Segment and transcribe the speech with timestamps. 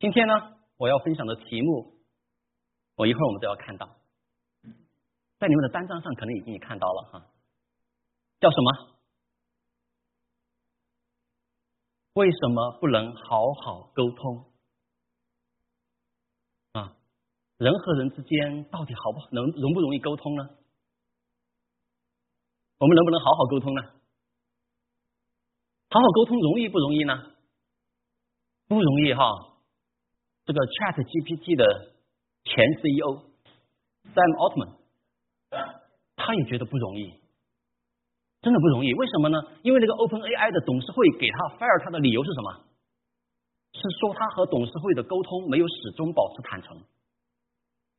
[0.00, 0.32] 今天呢，
[0.78, 1.92] 我要分享的题目，
[2.96, 3.86] 我一会儿我们都要看到，
[5.38, 7.26] 在你们的单张上可能已经看到了哈，
[8.40, 8.96] 叫什么？
[12.14, 14.50] 为什么不能好好沟通？
[16.72, 16.96] 啊，
[17.58, 20.48] 人和人之间到底好不能容不容易沟通呢？
[22.78, 23.82] 我们能不能好好沟通呢？
[25.90, 27.34] 好好沟通容易不容易呢？
[28.66, 29.49] 不容易哈。
[30.50, 31.94] 这个 Chat GPT 的
[32.42, 33.22] 前 CEO
[34.10, 34.82] Sam Altman，
[36.16, 37.14] 他也觉得不容易，
[38.42, 38.92] 真的不容易。
[38.94, 39.38] 为什么呢？
[39.62, 42.66] 因为那个 Open AI 的董事会给他 fire 他的理由是什么？
[43.78, 46.82] 是说他和董事会的沟通没有始终保持坦诚，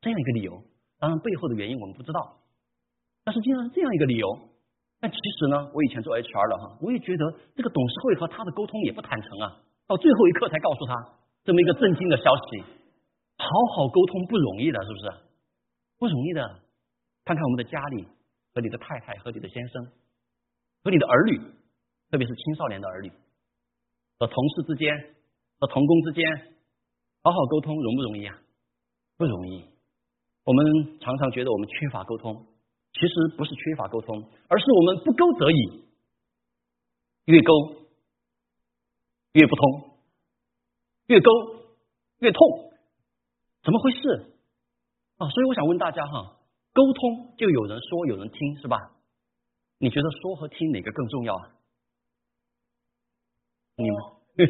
[0.04, 0.60] 这样一个理由。
[1.00, 2.36] 当然背后的原因我们不知道，
[3.24, 4.28] 但是既然是这样一个理由，
[5.00, 9.56] 但其实呢，我以前做 HR 的哈，我也觉得这个董事会和他的沟通也不坦诚啊，
[9.88, 11.21] 到最后一刻才告诉他。
[11.44, 12.62] 这么一个震惊的消息，
[13.36, 15.24] 好好沟通不容易的，是不是？
[15.98, 16.60] 不容易的。
[17.24, 18.04] 看看我们的家里，
[18.54, 19.86] 和你的太太，和你的先生，
[20.82, 21.38] 和你的儿女，
[22.10, 23.12] 特别是青少年的儿女，
[24.18, 25.14] 和同事之间，
[25.58, 26.24] 和同工之间，
[27.22, 28.38] 好好沟通容不容易啊？
[29.16, 29.64] 不容易。
[30.44, 32.46] 我们常常觉得我们缺乏沟通，
[32.92, 35.84] 其实不是缺乏沟通，而是我们不沟则已，
[37.26, 37.52] 越沟
[39.34, 39.91] 越不通。
[41.12, 41.30] 越勾
[42.20, 42.72] 越痛，
[43.62, 44.32] 怎么回事
[45.18, 45.28] 啊？
[45.28, 46.38] 所以我想问大家哈，
[46.72, 48.78] 沟通就有人说有人听是吧？
[49.78, 51.50] 你觉得说和听哪个更重要啊？
[53.76, 53.96] 你们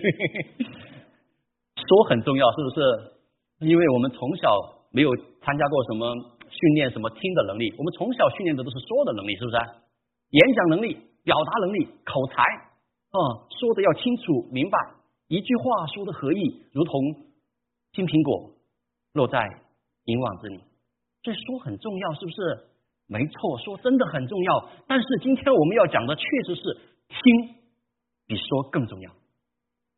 [1.75, 3.67] 说很重要是不是？
[3.67, 6.15] 因为我们从小没有参加过什么
[6.49, 9.57] 训练什么听的能力，我们从小训练的都是说的能力，是不是？
[10.31, 12.41] 演讲能力、表达能力、口才
[13.11, 13.19] 啊，
[13.59, 14.79] 说的要清楚明白。
[15.33, 16.93] 一句话说的合意，如同
[17.97, 18.53] 金苹果
[19.15, 19.41] 落在
[20.05, 20.61] 银网子里。
[21.23, 22.69] 这说很重要，是不是？
[23.09, 24.69] 没错，说真的很重要。
[24.87, 26.63] 但是今天我们要讲的确实是
[27.09, 27.17] 听
[28.29, 29.09] 比说更重要。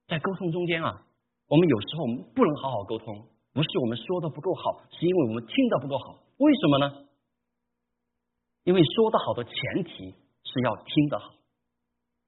[0.07, 1.03] 在沟通中间啊，
[1.49, 6.23] 我们有时候我们不能好好沟通，不是我们说的不够好，是因为我们听的不够好。
[6.39, 6.87] 为什么呢？
[8.63, 10.15] 因为说的好的前提
[10.47, 11.35] 是要听得好，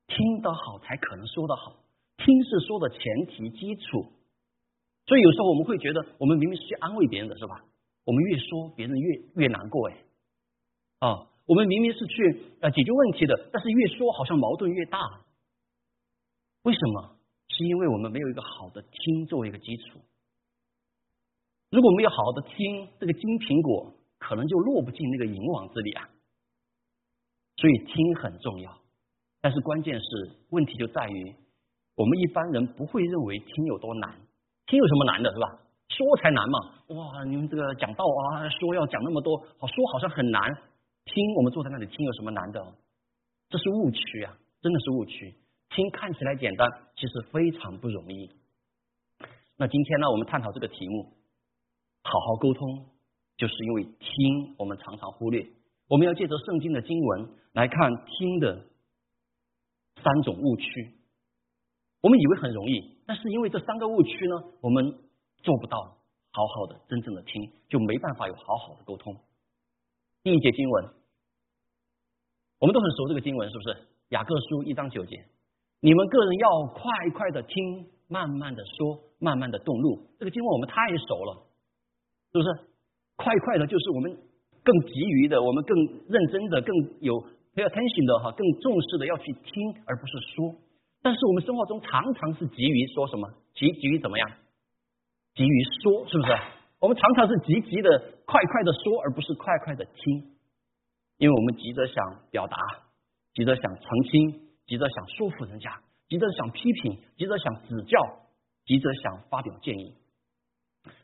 [0.09, 1.86] 听得好才可能说得好。
[2.19, 4.13] 听是说的前提基础，
[5.07, 7.65] 所以有时候我们会觉得，我们明明是去安慰别人的是吧？
[8.05, 9.97] 我们越说，别人越越难过哎。
[10.99, 14.99] 啊，我们明明是去呃解决问题的，但是越说好像矛盾越大。
[16.63, 17.17] 为什么？
[17.49, 20.01] 是因为我们没有一个好的听作为一个基础。
[21.71, 26.09] 如果没有好好的听，这个金苹果可能就落不进那个银网子里啊。
[27.57, 28.79] 所以听很重要，
[29.41, 30.07] 但是关键是
[30.51, 31.35] 问题就在于。
[31.97, 34.15] 我们一般人不会认为听有多难，
[34.67, 35.59] 听有什么难的，是吧？
[35.89, 36.59] 说才难嘛！
[36.89, 40.43] 哇，你们这个讲道啊，说要讲那么多，好说好像很难。
[41.07, 42.61] 听，我们坐在那里听有什么难的？
[43.49, 45.35] 这是误区啊，真的是误区。
[45.71, 48.31] 听看起来简单，其实非常不容易。
[49.57, 51.05] 那今天呢，我们探讨这个题目，
[52.03, 52.87] 好好沟通，
[53.39, 55.47] 就是因为听我们常常忽略。
[55.89, 58.67] 我们要借着圣经的经文来看听的
[60.03, 60.96] 三种误区。
[62.07, 64.95] 我们以为很容易，但是因为这三个误区呢，我们
[65.43, 65.77] 做不到
[66.31, 69.13] 好好的真正的听，就没办法有好好的沟通。
[70.23, 70.85] 第一节经文，
[72.61, 73.77] 我们都很熟这个经文，是不是？
[74.11, 75.25] 雅各书一章九节，
[75.81, 80.07] 你们个人要快快的听，慢慢的说，慢慢的动怒。
[80.21, 80.77] 这个经文我们太
[81.09, 81.43] 熟了，
[82.31, 82.49] 是不是？
[83.17, 84.17] 快快的，就是我们
[84.63, 87.21] 更急于的，我们更认真的，更有
[87.57, 90.55] pay attention 的哈，更重视的要去听，而不是说。
[91.03, 94.29] 但是我们生活中常常是急于说什么，急急于怎么样，
[95.35, 96.33] 急于说，是不是？
[96.79, 97.89] 我们常常是急急的、
[98.27, 100.37] 快快的说，而不是快快的听，
[101.19, 102.57] 因为我们急着想表达，
[103.35, 107.99] 急着想澄清，急着想说服人家，急着想批评，急着想指教，
[108.67, 109.95] 急着想发表建议。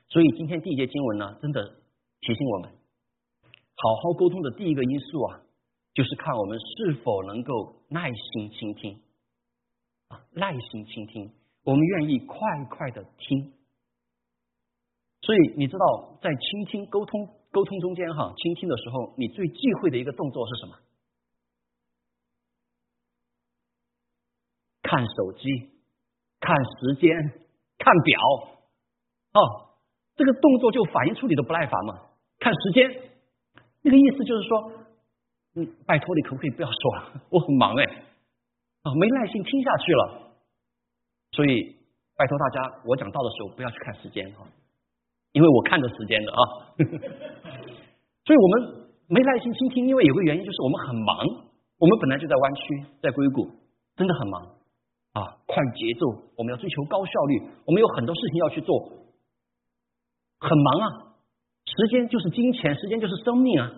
[0.09, 1.65] 所以今天第一节经文呢，真的
[2.21, 5.41] 提醒我们，好好沟通的第一个因素啊，
[5.95, 9.01] 就是看我们是否能够耐心倾听。
[10.33, 11.31] 耐心倾听，
[11.65, 12.37] 我们愿意快
[12.71, 13.53] 快的听。
[15.21, 20.79] 所以你知道，在倾听、沟通、沟通中间哈，倾听的时候，你最忌讳的一个动作是什么？
[24.83, 25.49] 看手机、
[26.41, 27.17] 看时间、
[27.79, 28.21] 看表。
[29.35, 29.71] 哦，
[30.17, 32.01] 这个动作就反映出你的不耐烦嘛。
[32.39, 33.11] 看时间，
[33.83, 34.73] 那个意思就是说，
[35.55, 37.23] 嗯，拜托你可不可以不要说了？
[37.31, 38.05] 我很忙哎。
[38.83, 40.33] 啊，没耐心听下去了，
[41.33, 41.77] 所以
[42.17, 44.47] 拜托大家，我讲道的时候不要去看时间哈，
[45.33, 46.41] 因为我看着时间的啊。
[48.27, 51.17] 所以我们没耐心倾听，因为有个原因就是我们很忙，
[51.79, 53.51] 我们本来就在湾区，在硅谷，
[53.97, 54.43] 真的很忙
[55.13, 56.07] 啊，快节奏，
[56.37, 58.79] 我们要追求高效率，我们有很多事情要去做，
[60.39, 60.87] 很忙啊。
[61.65, 63.71] 时间就是金钱，时间就是生命啊。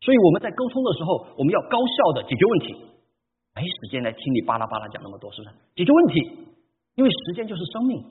[0.00, 2.76] 所以我们在沟通的时候，我们要高效的解决问题，
[3.56, 5.54] 没时间来听你巴拉巴拉讲那么多，是不是？
[5.74, 6.20] 解决问题，
[6.94, 8.04] 因为时间就是生命。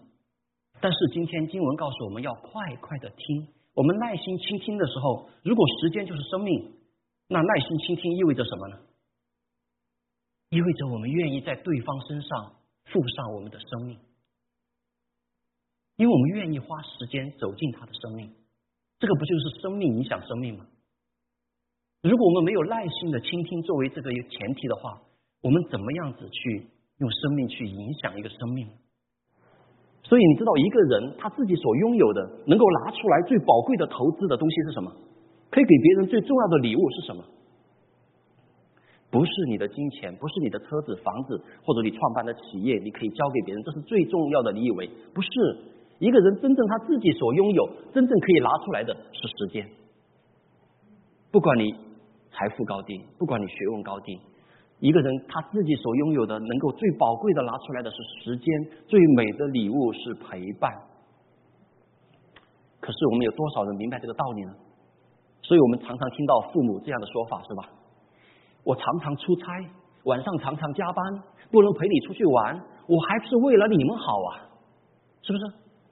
[0.81, 6.73] 但是今天经文告诉我们要快快的听，我们耐心倾听的时候，如果时间就是生命，
[7.27, 8.79] 那耐心倾听意味着什么呢？
[10.49, 12.55] 意味着我们愿意在对方身上
[12.85, 13.99] 付上我们的生命，
[15.97, 18.33] 因为我们愿意花时间走进他的生命，
[18.97, 20.65] 这个不就是生命影响生命吗？
[22.01, 25.01] 如果我们没有耐心的倾听作为这个前提的话，
[25.45, 26.65] 我们怎么样子去
[26.97, 28.67] 用生命去影响一个生命？
[30.01, 34.91] 所以你知道，一个人他自己所拥有的，能够拿出来最宝贵的投资的东西是什么？
[35.51, 37.23] 可以给别人最重要的礼物是什么？
[39.11, 44.51] 不是你的金钱，不是你的车子、房子，或者你创办的企业，你可以交给别人，这是最重要的。
[44.51, 45.29] 你以为不是？
[45.99, 49.69] 一个人真正他自己所拥有，真正可以拿出来的是时间。
[51.31, 51.85] 不管你。
[52.37, 54.19] 财富高低，不管你学问高低，
[54.79, 60.71] 一个人他自己所拥有的，能够最宝贵的拿出来的是时间，最美的礼物是陪伴。
[62.79, 64.53] 可是我们有多少人明白这个道理呢？
[65.41, 67.69] 所以我们常常听到父母这样的说法，是吧？
[68.63, 69.45] 我常常出差，
[70.03, 74.29] 晚上常常加班，不能陪你出去玩，我还是为了你们好啊，
[75.21, 75.45] 是不是？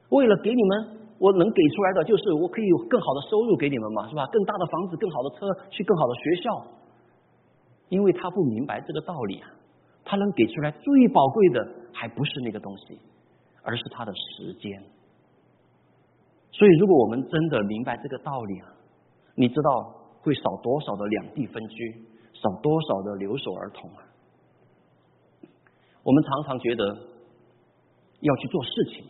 [0.09, 1.00] 为了给你们。
[1.19, 4.27] 我能给出来的就是我可以有更好的收入给你们嘛，是吧？
[4.27, 6.68] 更大的房子、更好的车，去更好的学校。
[7.94, 9.45] 因为他不明白这个道理啊，
[10.04, 11.57] 他能给出来最宝贵的
[11.94, 13.00] 还不是那个东西，
[13.62, 14.81] 而是他的时间。
[16.51, 18.74] 所以，如果我们真的明白这个道理啊，
[19.36, 19.69] 你知道
[20.22, 22.01] 会少多少的两地分居，
[22.34, 24.01] 少多少的留守儿童啊？
[26.04, 26.84] 我们常常觉得
[28.22, 29.06] 要去做事情。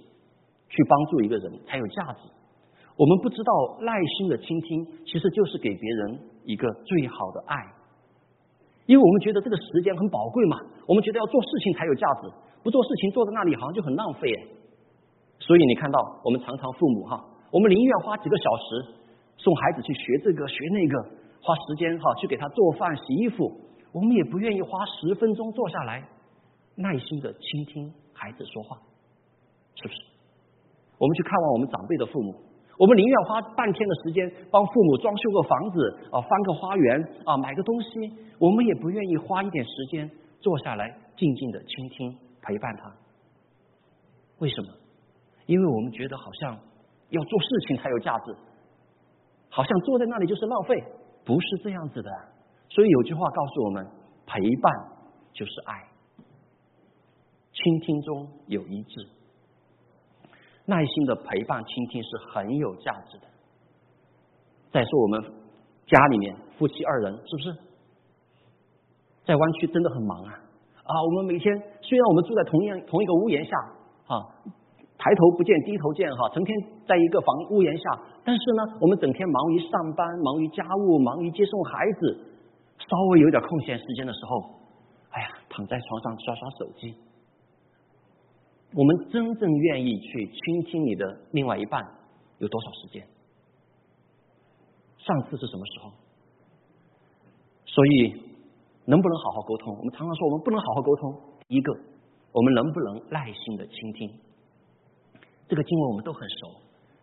[0.76, 2.22] 去帮助一个人才有价值。
[2.98, 7.56] 我们不知道耐心的倾听，其实就是给别人一个最好的爱。
[8.86, 10.58] 因为我们觉得这个时间很宝贵嘛，
[10.88, 12.28] 我们觉得要做事情才有价值，
[12.62, 14.40] 不做事情坐在那里好像就很浪费哎。
[15.40, 18.96] 所以你看到我们常常父母哈，我们宁愿花几个小时
[19.38, 21.00] 送孩子去学这个学那个，
[21.42, 23.52] 花时间哈去给他做饭洗衣服，
[23.92, 26.04] 我们也不愿意花十分钟坐下来
[26.76, 28.78] 耐心的倾听孩子说话，
[29.76, 30.02] 是不是？
[30.98, 32.36] 我们去看望我们长辈的父母，
[32.78, 37.90] 我们宁愿花半天的时间帮父母装修个房子啊，翻个花园啊，买个东西，
[38.40, 40.10] 我们也不愿意花一点时间
[40.40, 42.92] 坐下来静静的倾听陪伴他。
[44.40, 44.70] 为什么？
[45.46, 46.58] 因为我们觉得好像
[47.10, 48.36] 要做事情才有价值，
[49.50, 50.84] 好像坐在那里就是浪费，
[51.24, 52.10] 不是这样子的。
[52.70, 53.86] 所以有句话告诉我们：
[54.26, 54.74] 陪伴
[55.32, 55.84] 就是爱，
[57.52, 59.08] 倾听中有一致。
[60.66, 63.28] 耐心的陪伴、倾听是很有价值的。
[64.72, 65.22] 再说我们
[65.86, 67.56] 家里面夫妻二人，是不是
[69.26, 70.34] 在湾区真的很忙啊？
[70.84, 73.56] 啊，我们每天虽然我们住在同样同一个屋檐下
[74.08, 74.20] 啊，
[74.98, 76.58] 抬头不见低头见哈，成天
[76.88, 82.20] 在一个房屋檐下，但是呢，我们整天忙于上班、忙于家务、忙于接送孩子，
[82.80, 84.50] 稍微有点空闲时间的时候，
[85.12, 86.96] 哎呀，躺在床上刷刷手机。
[88.76, 91.84] 我们真正愿意去倾听你的另外一半
[92.40, 93.06] 有多少时间？
[94.98, 95.92] 上次是什么时候？
[97.66, 98.22] 所以
[98.86, 99.78] 能不能好好沟通？
[99.78, 101.22] 我们常常说我们不能好好沟通。
[101.48, 101.74] 一个，
[102.32, 104.12] 我们能不能耐心的倾听？
[105.48, 106.56] 这个经文我们都很熟，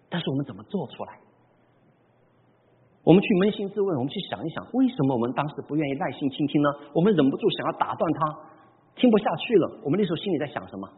[0.09, 1.21] 但是我们怎么做出来？
[3.05, 6.69] 我们去扪心自问，我们去想一想，为什么我们当时不愿意耐心倾听呢？
[6.95, 8.39] 我们忍不住想要打断他，
[8.97, 9.81] 听不下去了。
[9.85, 10.89] 我们那时候心里在想什么？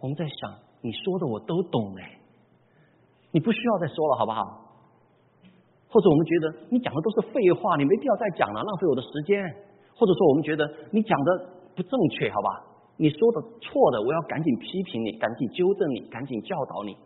[0.00, 2.18] 我们在想，你说的我都懂哎，
[3.30, 4.42] 你不需要再说了，好不好？
[5.88, 9.44] 或者我们觉得你讲的都是废话，你没必要再讲了，浪费我的时间。
[9.96, 12.64] 或者说我们觉得你讲的不正确，好吧？
[12.96, 16.96] 你说的错的，我要赶紧批评你，赶紧纠正你，赶紧教导你。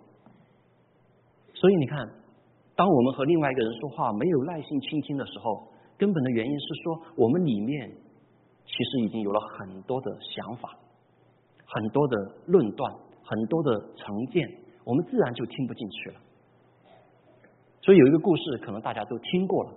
[1.54, 2.08] 所以你看，
[2.76, 7.90] 当我们和另外一个人说话没有耐心倾听的时候，根本的原因是说我们里面
[8.66, 10.76] 其实已经有了很多的想法。
[11.74, 12.16] 很多的
[12.46, 14.48] 论断，很多的成见，
[14.84, 16.16] 我们自然就听不进去了。
[17.82, 19.72] 所以有一个故事，可能大家都听过了。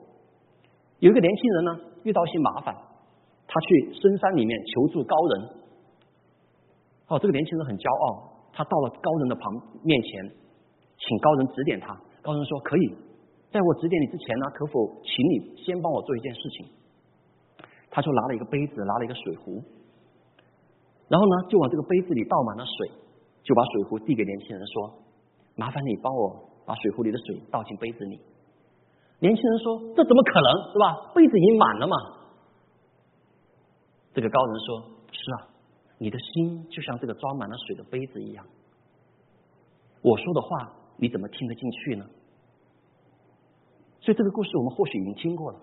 [0.99, 2.75] 有一个年轻人呢，遇到一些麻烦，
[3.47, 5.49] 他去深山里面求助高人。
[7.07, 9.51] 哦，这个年轻人很骄傲，他到了高人的旁
[9.81, 10.29] 面前，
[10.99, 11.97] 请高人指点他。
[12.21, 12.93] 高人说：“可以，
[13.49, 16.67] 在我指点你之前呢，可否请你先帮我做一件事情？”
[17.89, 19.63] 他就拿了一个杯子，拿了一个水壶，
[21.07, 22.91] 然后呢，就往这个杯子里倒满了水，
[23.43, 24.93] 就把水壶递给年轻人说
[25.55, 28.19] ：“麻烦你帮我把水壶里的水倒进杯子里。”
[29.19, 31.11] 年轻人说：“这怎么可能是吧？
[31.15, 31.95] 杯子已经满了嘛。”
[34.13, 35.47] 这个高人说：“是啊，
[35.97, 38.45] 你的心就像这个装满了水的杯子一样。
[40.01, 42.05] 我说的话你怎么听得进去呢？”
[44.01, 45.59] 所以这个故事我们或许已经听过了，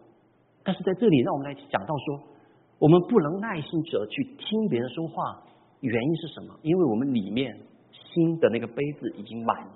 [0.63, 2.21] 但是在这里让我们来讲到说，
[2.79, 5.43] 我们不能耐心者去听别人说话，
[5.81, 6.55] 原因是什么？
[6.63, 7.57] 因为我们里面
[7.93, 9.67] 心的那个杯子已经满，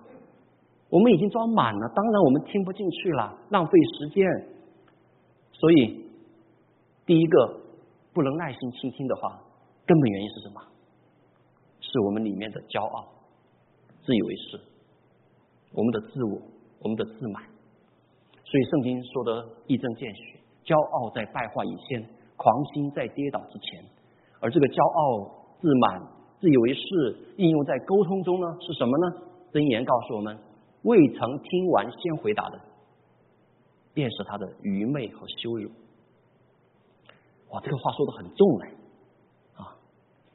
[0.91, 4.27] 我们已经装满了，当然我们听不进去了，浪费时间。
[5.53, 6.05] 所以
[7.07, 7.61] 第一个
[8.13, 9.43] 不能耐心倾听的话，
[9.87, 10.63] 根本原因是什么？
[11.81, 13.09] 是我们里面的骄傲、
[14.05, 14.61] 自以为是，
[15.73, 16.43] 我们的自我、
[16.81, 17.43] 我们的自满。
[18.45, 23.85] 所以圣经说的一针见血，骄傲在败坏以前，狂心在跌倒之前。
[24.41, 25.29] 而这个骄傲、
[25.61, 26.01] 自满、
[26.41, 29.29] 自以为是，应用在沟通中呢，是什么呢？
[29.53, 30.39] 箴言告诉我们：
[30.83, 32.61] 未曾听完先回答的，
[33.93, 35.69] 便是他的愚昧和羞辱。
[37.51, 38.71] 哇，这个话说的很重哎
[39.57, 39.75] 啊！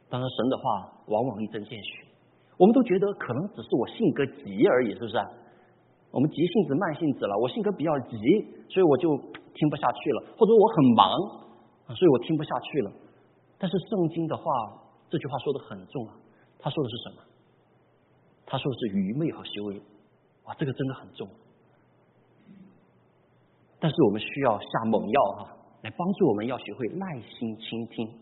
[0.10, 2.06] 当然，神的话往往一针见血。
[2.58, 5.18] 我们都觉得可能只是我性格急而已，是不是？
[6.12, 7.38] 我们急性子、慢性子了。
[7.40, 8.18] 我性格比较急，
[8.70, 9.16] 所以我就
[9.54, 11.10] 听不下去了；或者我很忙，
[11.96, 12.92] 所以我听不下去了。
[13.58, 14.44] 但是圣经的话，
[15.10, 16.14] 这句话说的很重啊。
[16.60, 17.24] 他说的是什么？
[18.46, 19.82] 他说的是愚昧和羞辱。
[20.46, 21.28] 哇，这个真的很重。
[23.80, 28.20] 但是我们需要下猛药哈，来帮助我们要学会耐心倾听。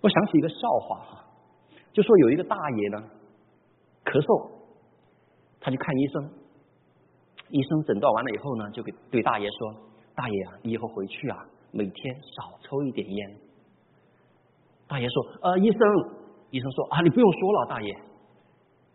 [0.00, 1.24] 我想起一个笑话哈，
[1.92, 3.02] 就说有一个大爷呢，
[4.04, 4.50] 咳嗽。
[5.60, 6.30] 他去看医生，
[7.48, 9.74] 医生诊断完了以后呢，就给对大爷说
[10.14, 11.38] ：“大爷啊，你以后回去啊，
[11.74, 13.36] 每天少抽一点烟。”
[14.86, 15.80] 大爷说：“呃，医生，
[16.50, 17.92] 医生说啊，你不用说了，大爷，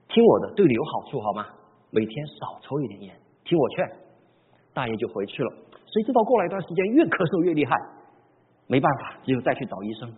[0.07, 1.45] 听我的，对你有好处好吗？
[1.91, 3.85] 每天少抽一点烟，听我劝。”
[4.73, 5.51] 大爷就回去了。
[5.91, 7.75] 谁知道过了一段时间，越咳嗽越厉害，
[8.67, 10.13] 没办法，只有再去找医生。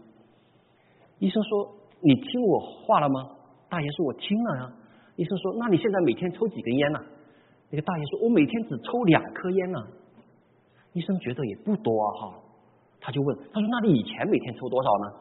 [1.19, 3.31] 医生说：“你听我话了吗？”
[3.69, 4.73] 大爷说：“我听了呀。”
[5.15, 6.99] 医生说：“那你现在每天抽几根烟呢？”
[7.71, 9.79] 那个大爷说：“我每天只抽两颗烟呢。”
[10.93, 12.39] 医生觉得也不多啊，哈，
[13.01, 15.11] 他就问：“他说那你以前每天抽多少呢？”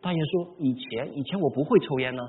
[0.00, 2.22] 大爷说：“以前，以前我不会抽烟呢。”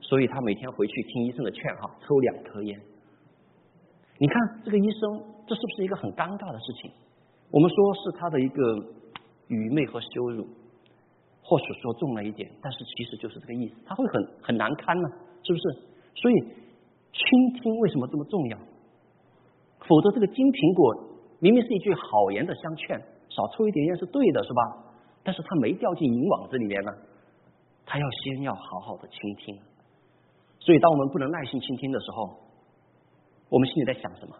[0.00, 2.80] 所以他每天回去听医生的劝，哈，抽两颗烟。
[4.18, 6.92] 你看这个医生，这是不是一个很尴尬的事情？
[7.50, 8.76] 我们说是他的一个
[9.48, 10.46] 愚昧和羞辱。
[11.42, 15.08] 或许说重了一点，但是其实就是这个意思，他会很很难堪呢，
[15.44, 15.62] 是不是？
[16.16, 16.34] 所以
[17.12, 18.58] 倾听为什么这么重要？
[19.86, 21.05] 否则这个金苹果
[21.40, 24.62] 明明是一句好言的相劝，少抽一点烟是对的，是吧？
[25.22, 26.92] 但是他没掉进银网子里面呢，
[27.84, 29.58] 他要先要好好的倾听。
[30.58, 32.30] 所以当我们不能耐心倾听的时候，
[33.48, 34.36] 我们心里在想什么？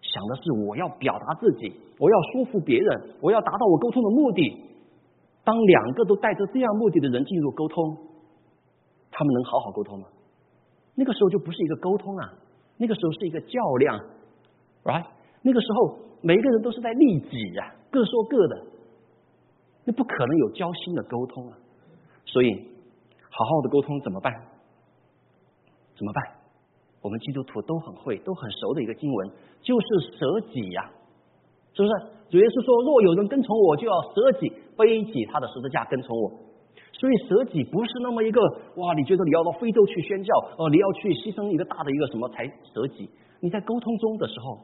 [0.00, 4.66] 想的是我要表达自己，我要说服别人，我要达到我沟通的目的。
[5.44, 7.96] 当两个都带着这样目的的人进入沟通，
[9.10, 10.08] 他们能好好沟通吗？
[10.94, 12.32] 那个时候就不是一个沟通啊，
[12.76, 13.98] 那个时候是一个较量
[14.84, 15.06] ，right？
[15.42, 18.62] 那个时候每一个人都是在利己呀，各说各的，
[19.84, 21.56] 那不可能有交心的沟通啊。
[22.26, 22.54] 所以，
[23.30, 24.32] 好好的沟通怎么办？
[25.96, 26.22] 怎么办？
[27.02, 29.30] 我们基督徒都很会、都很熟的一个经文，
[29.62, 30.90] 就是舍己呀。
[31.72, 31.94] 是不是？
[32.30, 36.30] 主要是说，若有人跟从我，就要舍己，背起他的十字架跟从我。
[36.92, 38.40] 所以舍己不是那么一个
[38.76, 43.08] 哇，你觉得你要到非洲去宣教，哦，你要去牺牲一个大的一个什么才舍己？
[43.40, 44.58] 你在沟通中的时候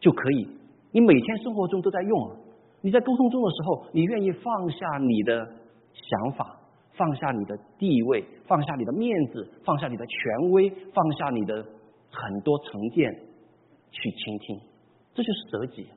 [0.00, 0.48] 就可以，
[0.92, 2.36] 你每天生活中都在用。
[2.82, 5.46] 你在沟通中的时候，你愿意放下你的
[5.92, 6.60] 想法，
[6.92, 11.54] 放下你的地位，放下你的面子，放下你的权威，放下你的
[12.10, 13.12] 很多成见，
[13.90, 14.60] 去倾听。
[15.14, 15.88] 这就是舍己，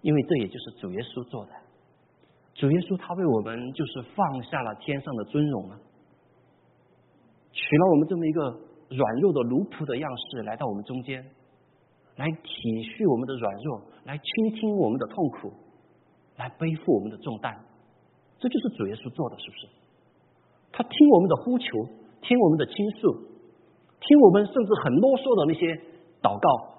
[0.00, 1.52] 因为这也就是主耶稣做的。
[2.54, 5.78] 主耶稣他为我们就是放下了天上的尊荣啊，
[7.50, 8.42] 取了我们这么一个
[8.88, 11.24] 软弱的奴仆的样式来到我们中间，
[12.16, 12.48] 来体
[12.82, 15.52] 恤我们的软弱，来倾听我们的痛苦，
[16.36, 17.54] 来背负我们的重担。
[18.38, 19.68] 这就是主耶稣做的，是不是？
[20.72, 21.66] 他听我们的呼求，
[22.20, 23.12] 听我们的倾诉，
[24.00, 25.76] 听我们甚至很啰嗦的那些
[26.20, 26.72] 祷告。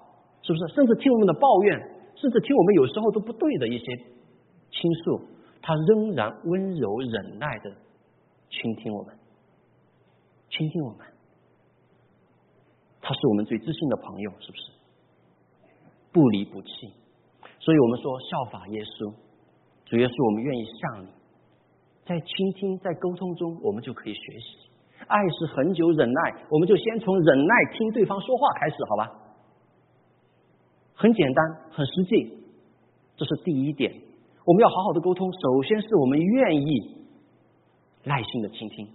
[0.46, 0.76] 是不是？
[0.76, 1.80] 甚至听我们的抱怨，
[2.20, 5.22] 甚至听我们有时候都不对的一些倾诉，
[5.62, 7.72] 他仍然温柔忍耐的
[8.50, 9.16] 倾听我们，
[10.50, 11.08] 倾听我们。
[13.00, 14.64] 他是我们最知心的朋友，是不是？
[16.14, 16.70] 不离不弃。
[17.60, 19.14] 所以我们说效法耶稣，
[19.86, 21.10] 主要是我们愿意像你，
[22.06, 24.70] 在倾听、在沟通中，我们就可以学习。
[25.08, 29.04] 爱是很久忍耐，我们就先从忍耐听对方说话开始，好吧？
[30.96, 32.38] 很简单，很实际，
[33.18, 33.92] 这是第一点。
[34.46, 37.08] 我们要好好的沟通，首先是我们愿意
[38.04, 38.88] 耐心的倾听。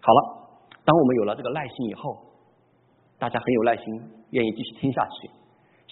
[0.00, 0.50] 好了，
[0.84, 2.16] 当我们有了这个耐心以后，
[3.18, 3.84] 大家很有耐心，
[4.30, 5.30] 愿意继续听下去。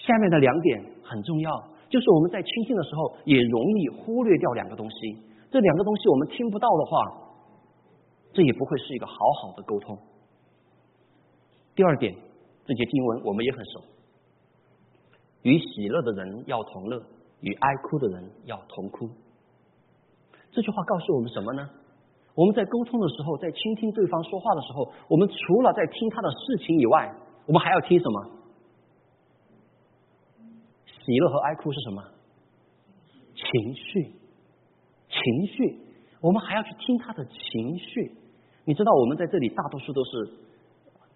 [0.05, 1.51] 下面的两点很重要，
[1.89, 5.17] 就是我们在倾听的时候，也容易忽略掉两个东西。
[5.51, 6.97] 这两个东西我们听不到的话，
[8.33, 9.97] 这也不会是一个好好的沟通。
[11.75, 12.15] 第二点，
[12.65, 13.81] 这节经文我们也很熟。
[15.43, 17.01] 与喜乐的人要同乐，
[17.41, 19.09] 与哀哭的人要同哭。
[20.51, 21.69] 这句话告诉我们什么呢？
[22.35, 27.13] 我们在沟通的时候，在倾听对方说话的时候，我们除了在听他的事情以外，
[27.45, 28.38] 我们还要听什么？
[31.09, 32.03] 喜乐和哀哭是什么？
[33.33, 34.03] 情绪，
[35.09, 35.79] 情绪。
[36.21, 38.11] 我们还要去听他的情绪。
[38.63, 40.33] 你知道，我们在这里大多数都是。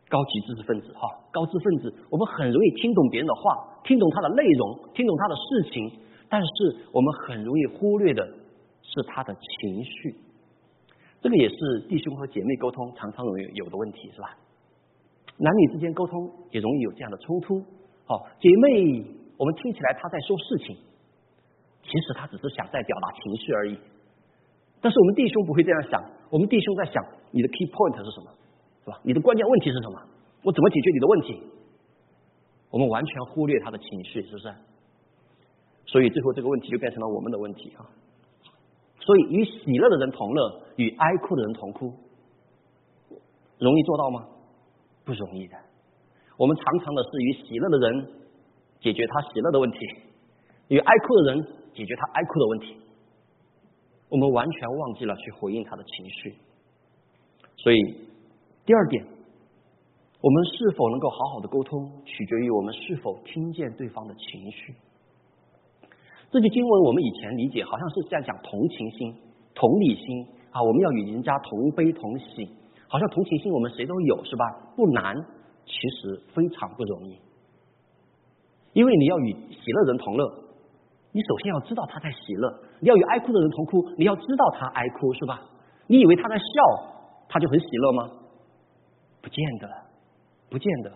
[0.09, 6.49] 高级知识分子哈，高知分子，我们很容易听懂别人的话，听懂他的内容，听懂他的事情，但是
[6.91, 8.23] 我们很容易忽略的
[8.83, 10.15] 是他的情绪。
[11.19, 14.37] 这个也是弟兄和姐妹沟通常常容易有的问题，是吧？
[15.37, 17.59] 男女之间沟通也容易有这样的冲突。
[18.05, 19.03] 好，姐妹，
[19.43, 20.73] 我们听起来他在说事情，
[21.83, 23.77] 其实他只是想在表达情绪而已。
[24.79, 28.31] 但是我们弟兄不会这样想，我们弟兄在想你的 key point 是什么？
[28.85, 29.01] 是吧？
[29.03, 29.99] 你的关键问题是什么？
[30.43, 31.43] 我怎么解决你的问题？
[32.69, 34.53] 我们完全忽略他的情绪，是不是？
[35.87, 37.83] 所以最后这个问题就变成了我们的问题啊！
[39.01, 41.93] 所以与喜乐的人同乐，与哀哭的人同哭，
[43.59, 44.25] 容易做到吗？
[45.03, 45.57] 不容易的。
[46.37, 48.07] 我们常常的是与喜乐的人
[48.83, 49.77] 解决他喜乐的问题，
[50.67, 52.77] 与爱哭的人解决他爱哭的问题。
[54.09, 56.35] 我们完全忘记了去回应他的情绪，
[57.57, 57.79] 所以。
[58.65, 59.05] 第二点，
[60.21, 64.73] 我们是否能够好好的沟通，取决于我们是否听见对方的情绪。
[66.31, 69.13] 这句经文我们以前理解好像是在讲同情心、
[69.53, 72.47] 同理心啊，我们要与人家同悲同喜，
[72.87, 74.45] 好像同情心我们谁都有是吧？
[74.77, 75.13] 不难，
[75.65, 77.19] 其实非常不容易，
[78.73, 80.27] 因为你要与喜乐人同乐，
[81.11, 85.41] 你首先要知道他在喜乐；你要与哀哭的人同哭，你要知道他哀哭是吧？
[85.87, 86.43] 你以为他在笑，
[87.29, 88.09] 他就很喜乐吗？
[89.21, 89.69] 不见得，
[90.49, 90.91] 不见得。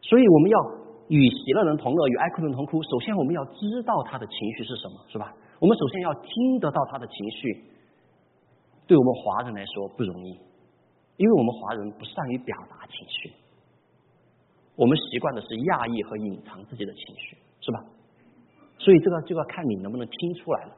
[0.00, 0.58] 所以我们要
[1.08, 2.82] 与喜乐人同乐，与哀哭的人同哭。
[2.82, 5.34] 首先，我们要知道他的情绪是什么，是吧？
[5.60, 7.64] 我们首先要听得到他的情绪。
[8.86, 10.30] 对我们华人来说不容易，
[11.18, 13.30] 因为我们华人不善于表达情绪，
[14.78, 17.84] 我们习惯的是压抑和隐藏自己的情绪，是吧？
[18.78, 20.76] 所以这个就要看你能不能听出来了。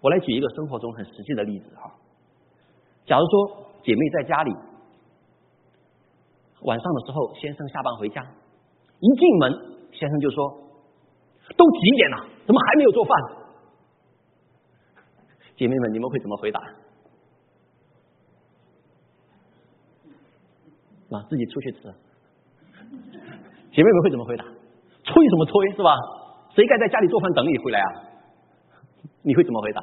[0.00, 1.94] 我来举一个生活中很实际的例子哈，
[3.06, 3.62] 假如说。
[3.84, 4.52] 姐妹在家里，
[6.60, 8.22] 晚上的时候，先生下班回家，
[9.00, 9.52] 一进门，
[9.90, 10.38] 先生就说
[11.58, 13.12] ：“都几点了，怎么还没有做饭？”
[15.58, 16.60] 姐妹们，你们会怎么回答？
[21.10, 21.92] 啊，自己出去吃。
[23.72, 24.44] 姐妹们会怎么回答？
[24.44, 25.96] 催什么催是吧？
[26.54, 27.88] 谁该在家里做饭等你回来啊？
[29.22, 29.82] 你会怎么回答？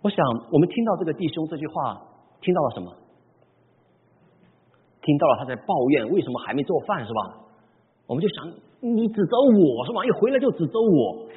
[0.00, 0.18] 我想，
[0.50, 2.08] 我们听到这个弟兄这句话。
[2.40, 2.90] 听到了什么？
[5.00, 7.38] 听到了他在抱怨为什么还没做饭是吧？
[8.06, 10.04] 我们就想你指责我是吧？
[10.04, 11.28] 一回来就指责我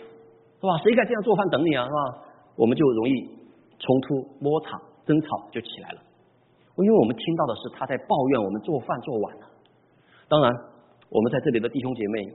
[0.60, 0.78] 是吧？
[0.84, 2.26] 谁该这样做饭等你啊是吧？
[2.56, 3.14] 我们就容易
[3.78, 6.02] 冲突、摩擦、争吵就起来了。
[6.78, 9.48] 因为我们听到的是他在抱怨我们做饭做晚了。
[10.28, 10.52] 当然，
[11.10, 12.34] 我们在这里的弟兄姐妹，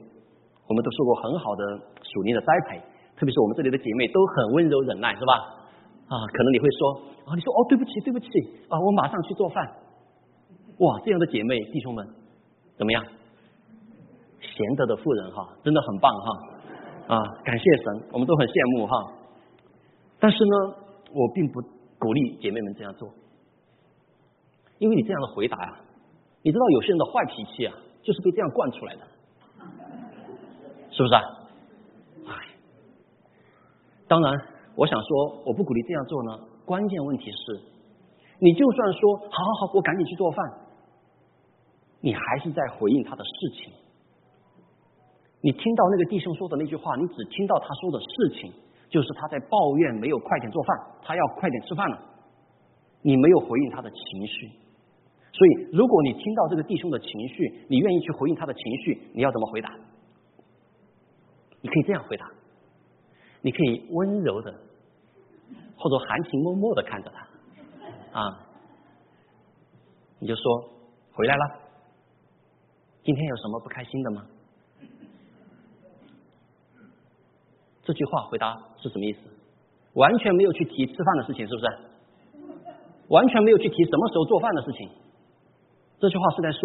[0.68, 1.62] 我们都受过很好的
[2.02, 2.80] 属灵的栽培，
[3.16, 5.34] 特别是我们这里的姐妹都很温柔忍耐是吧？
[6.08, 7.02] 啊，可能你会说。
[7.26, 8.26] 啊，你说哦，对不起，对不起
[8.68, 9.64] 啊，我马上去做饭。
[10.78, 12.04] 哇，这样的姐妹弟兄们
[12.76, 13.04] 怎么样？
[14.40, 17.22] 贤德的妇人哈，真的很棒哈啊！
[17.44, 19.12] 感谢神，我们都很羡慕哈。
[20.18, 20.74] 但是呢，
[21.12, 21.60] 我并不
[21.98, 23.08] 鼓励姐妹们这样做，
[24.78, 25.76] 因为你这样的回答呀，
[26.42, 29.02] 你知道有些人的坏脾气啊，就是被这样惯出来的，
[30.90, 31.20] 是不是啊？
[32.26, 32.32] 哎，
[34.08, 34.32] 当然，
[34.74, 36.38] 我想说，我不鼓励这样做呢。
[36.64, 37.60] 关键问题是，
[38.38, 40.44] 你就算说好好好，我赶紧去做饭，
[42.00, 43.72] 你还是在回应他的事情。
[45.42, 48.06] 你听到那个弟兄说的那句话，你只听到他说的事
[48.40, 48.52] 情，
[48.88, 51.98] 就是他在抱怨没有快点做饭，他要快点吃饭了。
[53.02, 54.50] 你没有回应他的情绪，
[55.32, 59.74] 所以如果你听到这个弟兄的情绪，你愿意去回应他的情绪，你要怎么回答？
[61.62, 62.30] 你可以这样回答，
[63.42, 64.52] 你可以温柔的，
[65.76, 68.46] 或者含情脉脉的看着他，啊，
[70.18, 70.42] 你就说
[71.12, 71.60] 回来了，
[73.04, 74.26] 今天有什么不开心的吗？
[77.84, 79.20] 这句话回答是什么意思？
[79.94, 81.66] 完全没有去提吃饭的事情，是不是？
[83.08, 84.88] 完全没有去提什么时候做饭的事情。
[86.00, 86.64] 这句话是在说，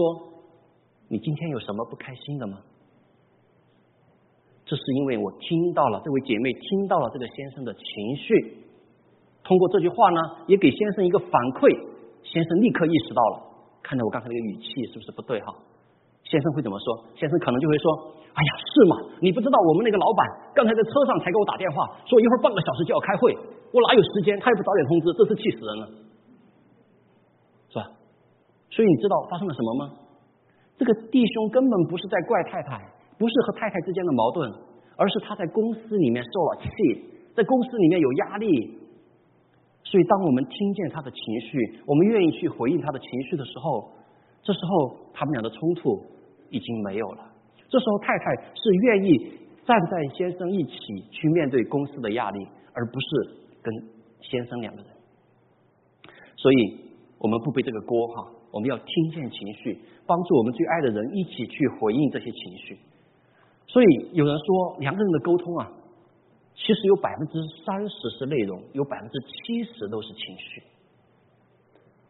[1.09, 2.57] 你今天有什么不开心的吗？
[4.63, 8.63] 这是因为我听到了这位姐妹听到了这个先生的情绪，
[9.43, 11.67] 通过这句话呢，也给先生一个反馈。
[12.23, 13.35] 先生立刻意识到了，
[13.83, 15.53] 看着我刚才那个语气是不是不对哈？
[16.23, 17.05] 先生会怎么说？
[17.13, 18.15] 先生可能就会说。
[18.35, 18.95] 哎呀，是吗？
[19.19, 23.35] 你不知道我们那个老板刚才在车上才给我打电话，说一会儿半个小时就要开会，
[23.71, 24.39] 我哪有时间？
[24.39, 25.83] 他也不早点通知，这是气死人了，
[28.75, 29.93] 所以你知道发生了什么吗？
[30.75, 32.75] 这个弟兄根本不是在怪太太，
[33.17, 34.51] 不是和太太之间的矛盾，
[34.97, 36.67] 而是他在公司里面受了气，
[37.33, 38.77] 在公司里面有压力，
[39.85, 43.89] 所以当我们听见他的情绪，我们愿意去回应他的情绪的时候，
[44.43, 46.03] 这时候他们俩的冲突
[46.49, 47.31] 已经没有了。
[47.69, 49.31] 这时候，太太是愿意
[49.65, 50.77] 站在先生一起
[51.09, 53.73] 去面对公司的压力，而不是跟
[54.21, 54.91] 先生两个人。
[56.35, 56.79] 所以，
[57.17, 62.79] 我们不背这个锅哈，我们要听见情绪，帮助我们最爱的人一起去回应这些情绪。
[63.67, 65.69] 所以，有人说两个人的沟通啊，
[66.55, 67.33] 其实有百分之
[67.65, 70.63] 三十是内容，有百分之七十都是情绪。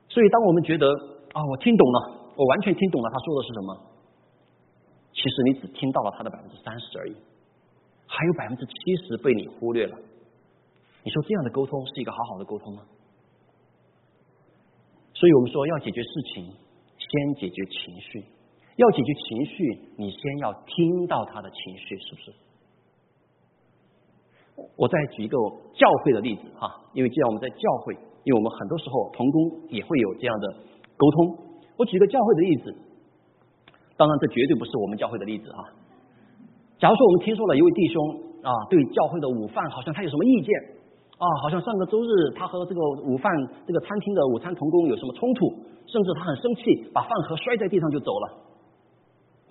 [0.08, 0.88] 所以，当我们觉得
[1.34, 3.82] 啊，我听懂了，我完全听懂了他说的是什么。
[5.14, 7.16] 其实你只听到了他的百分之三十而已，
[8.06, 9.98] 还有百分之七十被你忽略了。
[11.04, 12.84] 你说这样的沟通是一个好好的沟通吗？
[15.16, 18.22] 所以我们说要解决事情，先解决情绪；
[18.76, 22.34] 要解决情绪，你先要听到他的情绪，是不是？
[24.78, 25.38] 我再举一个
[25.74, 30.54] 教会的例子哈，因为既然我们在教会，因为我们很多时候同工也会有这样的
[30.96, 31.38] 沟通。
[31.78, 32.76] 我举个教会的例子。
[33.98, 35.64] 当然，这绝对不是我们教会的例子啊。
[36.78, 40.54] 假如说我们听说了一位弟兄啊，对教会的午饭好像他有什么意见
[41.18, 43.32] 啊，好像上个周日他和这个午饭
[43.66, 45.48] 这个餐厅的午餐童工有什么冲突，
[45.88, 48.26] 甚至他很生气，把饭盒摔在地上就走了。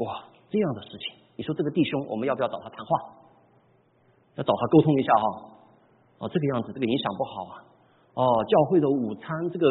[0.04, 2.88] 哇，这样的事情，你说这个弟兄我们要不要找他谈话？
[4.36, 5.26] 要找他沟通一下哈？
[6.18, 7.54] 哦，这个样子，这个影响不好啊。
[8.14, 9.66] 哦，教会的午餐这个。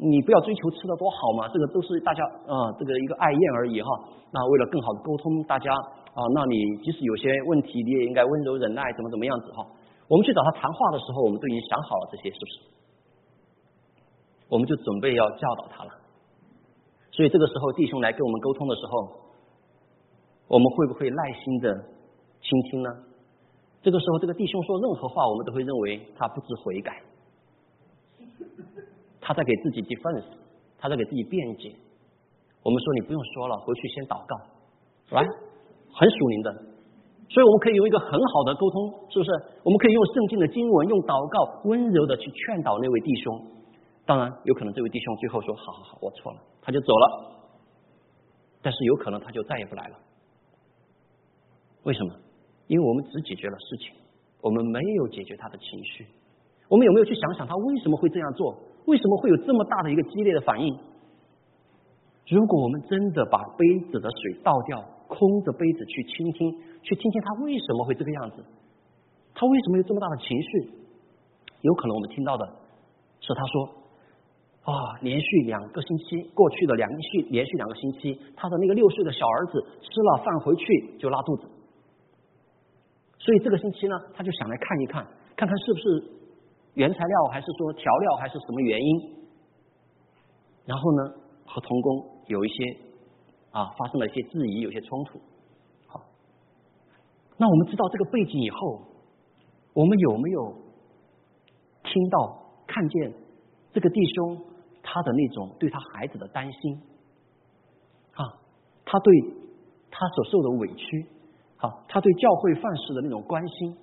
[0.00, 3.88] 你不要追求吃的多好嘛，这个都是大家啊，这个一个爱宴而已哈。
[4.30, 6.54] 那为了更好的沟通大家啊，那你
[6.84, 9.66] 即使有些问题，你也应该温柔忍耐，怎么怎么样子哈。
[10.08, 12.60] 我们去找他谈话的时候，我们都已经想好了这些，是不是？
[14.48, 15.90] 我们就准备要教导他了。
[17.12, 19.08] 所以这个时候弟兄来跟我们沟通的时候，
[20.48, 21.74] 我们会不会耐心的
[22.40, 22.90] 倾听呢？
[23.82, 27.02] 这个时候这个弟兄说任何话，我们都会认为他不知悔改。
[29.20, 30.24] 他在给自己 defense，
[30.78, 31.74] 他在给自己辩解。
[32.62, 34.36] 我们说你不用说了，回去先祷告
[35.10, 35.30] ，right？
[35.92, 36.64] 很属灵的，
[37.28, 39.30] 所以我们可以用一个很好的沟通，是不是？
[39.62, 43.28] 我们可以用圣经的经文，用祷告温柔的去劝导那位弟兄。
[44.06, 47.04] 当然，有可能这位弟兄最后说：“好好好，我错了。”他就走了。
[48.62, 49.96] 但是有可能他就再也不来了。
[51.84, 52.14] 为什么？
[52.66, 53.94] 因为我们只解决了事情，
[54.40, 56.06] 我们没有解决他的情绪。
[56.68, 58.56] 我们有没有去想想他为什么会这样做？
[58.86, 60.78] 为什么会有这么大的一个激烈的反应？
[62.28, 68.44] 如果我们真的把杯子的水倒掉，空着杯子去倾听，去听听他为什么会这个样子，
[69.34, 70.70] 他为什么有这么大的情绪？
[71.62, 72.46] 有可能我们听到的
[73.20, 73.68] 是他说
[74.62, 81.48] ：“啊，连续两个星期过去的两续连续两个星期，他的那个六岁的小儿子吃了饭回去就拉肚子，
[83.18, 86.18] 所以这个星期呢，他就想来看一看，看看是不是。”
[86.74, 89.16] 原材料还是说调料还是什么原因？
[90.64, 91.12] 然后呢，
[91.44, 92.76] 和童工有一些
[93.50, 95.18] 啊发生了一些质疑，有些冲突。
[97.38, 98.82] 那我们知道这个背景以后，
[99.72, 100.52] 我们有没有
[101.84, 103.14] 听到看见
[103.72, 104.42] 这个弟兄
[104.82, 106.82] 他的那种对他孩子的担心
[108.14, 108.26] 啊？
[108.84, 109.14] 他对
[109.90, 111.06] 他所受的委屈
[111.58, 111.70] 啊？
[111.88, 113.76] 他对教会范式的那种关心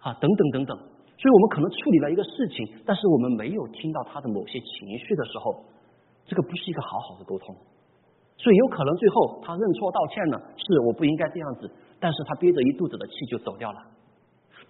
[0.00, 0.12] 啊？
[0.20, 0.76] 等等等等。
[0.76, 5.64] 所以我们可能处理了一个事情，但是我们没有听到他的某些情绪的时候，
[6.26, 7.56] 这个不是一个好好的沟通。
[8.36, 11.68] 所以有可能最后他认错道歉了，是我不应该这样子，
[12.00, 13.80] 但是他憋着一肚子的气就走掉了。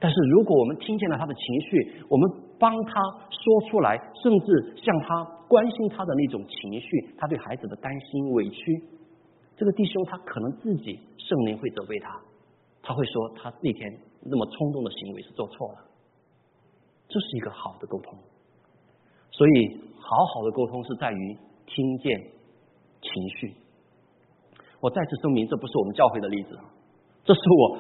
[0.01, 8.83] 但是如果我们听见了他的情绪，我们帮他说出来，甚至向他关心他的那种情绪，他对孩子的担心、委屈，
[9.57, 12.21] 这个弟兄他可能自己圣灵会责备他，
[12.81, 15.79] 他会说他那天那么冲动的行为是做错了。
[17.09, 18.17] 这是一个好的沟通，
[19.33, 21.37] 所以好好的沟通是在于
[21.67, 22.21] 听见
[23.01, 23.55] 情绪。
[24.81, 26.57] 我再次声明，这不是我们教会的例子，
[27.29, 27.77] 这是我。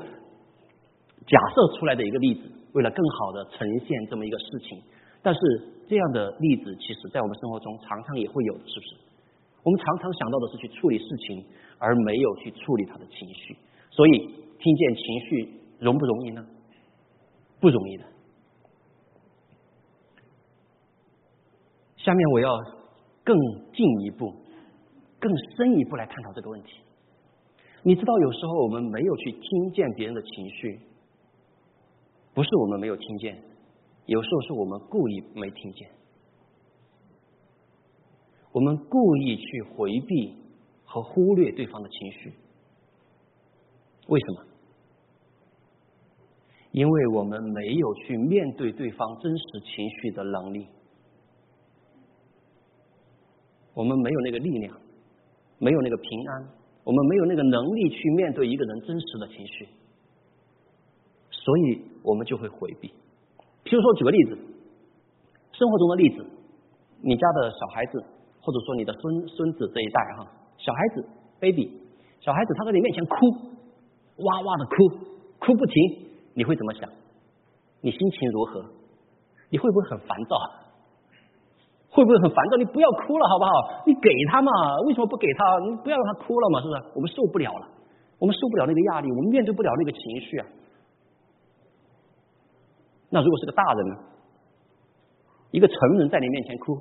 [1.24, 2.42] 假设出来的一个例子，
[2.74, 4.78] 为了更好的呈现这么一个事情，
[5.22, 5.40] 但是
[5.88, 8.94] 这样的例子，其实在我们生活中常常也会有，是不是？
[9.62, 11.42] 我们常常想到的是去处理事情，
[11.78, 13.56] 而没有去处理他的情绪。
[13.90, 14.10] 所以，
[14.58, 16.46] 听见情绪容不容易呢？
[17.58, 18.04] 不容易的。
[21.96, 22.54] 下面我要
[23.24, 23.34] 更
[23.72, 24.30] 进一步、
[25.18, 26.74] 更深一步来探讨这个问题。
[27.82, 30.80] 你知道，有时候我们没有去听见别人的情绪。
[32.34, 33.42] 不是我们没有听见，
[34.06, 35.88] 有时候是我们故意没听见，
[38.52, 40.36] 我们故意去回避
[40.84, 42.32] 和忽略对方的情绪，
[44.06, 44.44] 为什么？
[46.70, 50.68] 因为我们没有去面对对方真实情绪的能力，
[53.74, 54.80] 我们没有那个力量，
[55.58, 56.48] 没有那个平安，
[56.88, 59.68] 我们没有那个能力去面对一个人真实的情绪。
[61.30, 62.88] 所以我们就会回避。
[63.64, 64.38] 譬如说，举个例子，
[65.52, 66.24] 生活中的例子，
[67.02, 68.02] 你家的小孩子，
[68.40, 71.04] 或者说你的孙孙子这一代哈，小孩子
[71.38, 71.70] baby，
[72.20, 73.16] 小孩子他在你面前哭，
[74.24, 74.88] 哇哇的哭，
[75.40, 76.88] 哭不停，你会怎么想？
[77.82, 78.64] 你心情如何？
[79.50, 80.36] 你会不会很烦躁？
[81.98, 82.56] 会不会很烦躁？
[82.56, 83.82] 你不要哭了好不好？
[83.84, 84.52] 你给他嘛？
[84.86, 85.58] 为什么不给他？
[85.66, 86.62] 你不要让他哭了嘛？
[86.62, 86.82] 是不是？
[86.94, 87.66] 我们受不了了，
[88.20, 90.46] 我们受不了那个压力，我们面对不了那个情绪啊。
[93.10, 93.96] 那如果是个大人呢？
[95.50, 96.76] 一个成人在你面前哭，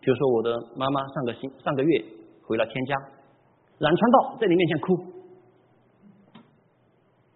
[0.00, 2.04] 比如说我的妈妈上个星上个月
[2.44, 2.94] 回了天家，
[3.78, 4.98] 冉川道在你面前哭，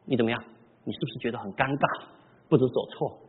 [0.04, 0.38] 你怎么样？
[0.84, 2.02] 你是不是觉得很尴尬，
[2.50, 3.25] 不知所措？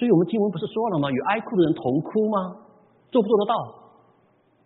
[0.00, 1.10] 所以我们经文不是说了吗？
[1.10, 2.56] 与爱哭的人同哭吗？
[3.12, 3.54] 做不做得到？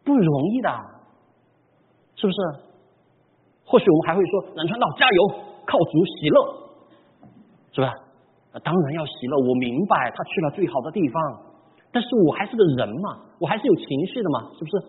[0.05, 0.71] 不容易的，
[2.15, 2.39] 是不是？
[3.67, 5.51] 或许我们还会说南川道加油。
[5.67, 6.39] 靠主喜乐，
[7.73, 7.91] 是吧？
[8.63, 9.39] 当然要喜乐。
[9.39, 11.41] 我明白他去了最好的地方，
[11.91, 14.87] 但是我还是个人嘛，我还是有情绪的嘛，是不是？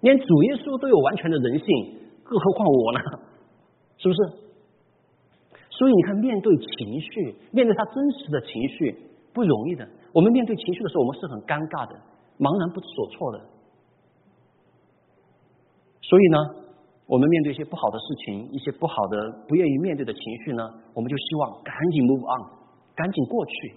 [0.00, 1.66] 连主耶稣都有完全的人性，
[2.24, 3.00] 更何况我呢？
[3.96, 4.47] 是不是？
[5.78, 8.98] 所以你看，面对情绪，面对他真实的情绪
[9.32, 9.86] 不容易的。
[10.12, 11.94] 我们面对情绪的时候，我们是很尴尬的，
[12.36, 13.38] 茫然不知所措的。
[16.02, 16.38] 所以呢？
[17.08, 19.16] 我们面对一些不好的事情，一些不好的、
[19.48, 20.62] 不愿意面对的情绪呢，
[20.92, 22.42] 我们就希望赶紧 move on，
[22.94, 23.74] 赶紧过去。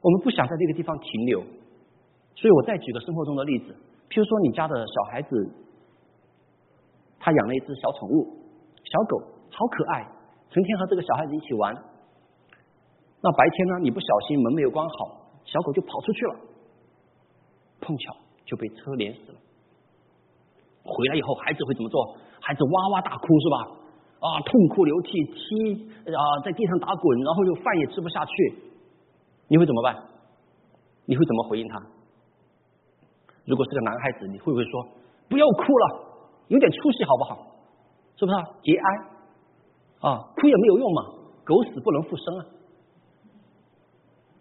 [0.00, 1.44] 我们不想在这个地方停留。
[2.34, 3.76] 所以我再举个生活中的例子，
[4.08, 5.28] 譬如说你家的小孩子，
[7.18, 8.32] 他养了一只小宠物
[8.80, 9.20] 小狗，
[9.50, 10.08] 好可爱，
[10.50, 11.74] 成天和这个小孩子一起玩。
[13.22, 16.36] 那白天呢，你不小心门没有关好，小狗就跑出去了，
[17.80, 19.38] 碰巧就被车碾死了。
[20.84, 22.16] 回来以后，孩子会怎么做？
[22.40, 23.56] 孩子哇哇大哭是吧？
[24.20, 28.32] 啊，痛哭流涕，踢啊，在地上打滚，然后就饭也吃不下去。
[29.48, 29.96] 你会怎么办？
[31.04, 31.82] 你会怎么回应他？
[33.44, 34.88] 如果是个男孩子，你会不会说
[35.28, 36.06] 不要哭了，
[36.48, 37.46] 有点出息好不好？
[38.16, 38.38] 是不是？
[38.62, 39.15] 节哀
[40.00, 41.02] 啊，哭也没有用嘛，
[41.44, 42.42] 狗死不能复生啊。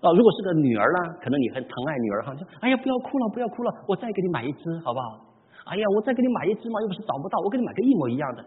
[0.01, 5.25] 啊，如果是个女儿呢，可能你很疼爱女儿哈，说哎呀不要哭了，不要哭了，我再给你买一只好不好？
[5.65, 8.45] 哎呀，我再给你买一只嘛，又不是找不到，我给你买个一模一样的。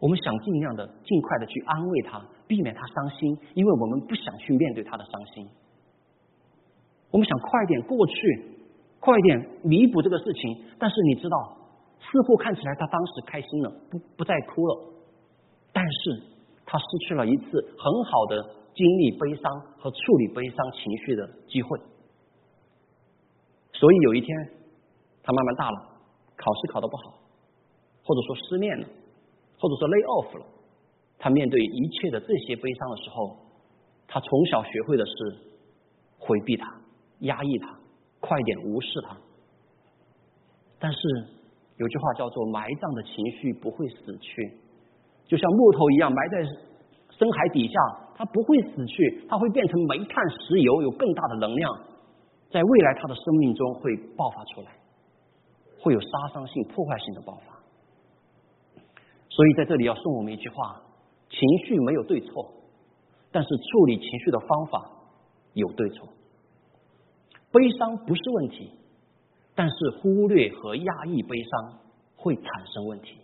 [0.00, 5.48] 我们想尽量的、尽快的去安慰他，避免他伤心，因为我们不想去面对他的伤心。
[7.10, 8.12] 我们想快点过去，
[8.98, 10.64] 快点弥补这个事情。
[10.80, 11.56] 但是你知道，
[12.00, 14.93] 似乎看起来他当时开心了，不不再哭了，
[15.74, 16.22] 但是
[16.64, 18.42] 他失去了一次很好的
[18.74, 21.78] 经历悲伤和处理悲伤情绪的机会。
[23.74, 24.50] 所以有一天。
[25.26, 25.78] 他慢慢大了，
[26.36, 27.14] 考试考得不好，
[28.04, 28.86] 或者说失恋了，
[29.58, 30.46] 或者说 lay off 了。
[31.18, 33.34] 他面对一切的这些悲伤的时候，
[34.06, 35.12] 他从小学会的是
[36.18, 36.78] 回避他、
[37.20, 37.74] 压抑他、
[38.20, 39.16] 快点无视他。
[40.78, 40.98] 但是
[41.78, 44.58] 有句话叫做“埋葬的情绪不会死去”，
[45.26, 46.42] 就像木头一样埋在
[47.10, 47.74] 深海底下，
[48.16, 51.78] 它不会死去，它会变成煤炭、石油，有更大的能量，
[52.50, 54.70] 在未来它的生命中会爆发出来。
[55.80, 57.52] 会有杀伤性、破坏性的爆发。
[59.28, 60.80] 所以在这里要送我们一句话：
[61.28, 62.54] 情绪没有对错，
[63.30, 64.90] 但是处理情绪的方法
[65.52, 66.08] 有对错。
[67.52, 68.70] 悲伤不是问题，
[69.54, 71.78] 但是忽略和压抑悲伤
[72.16, 73.18] 会产生问题。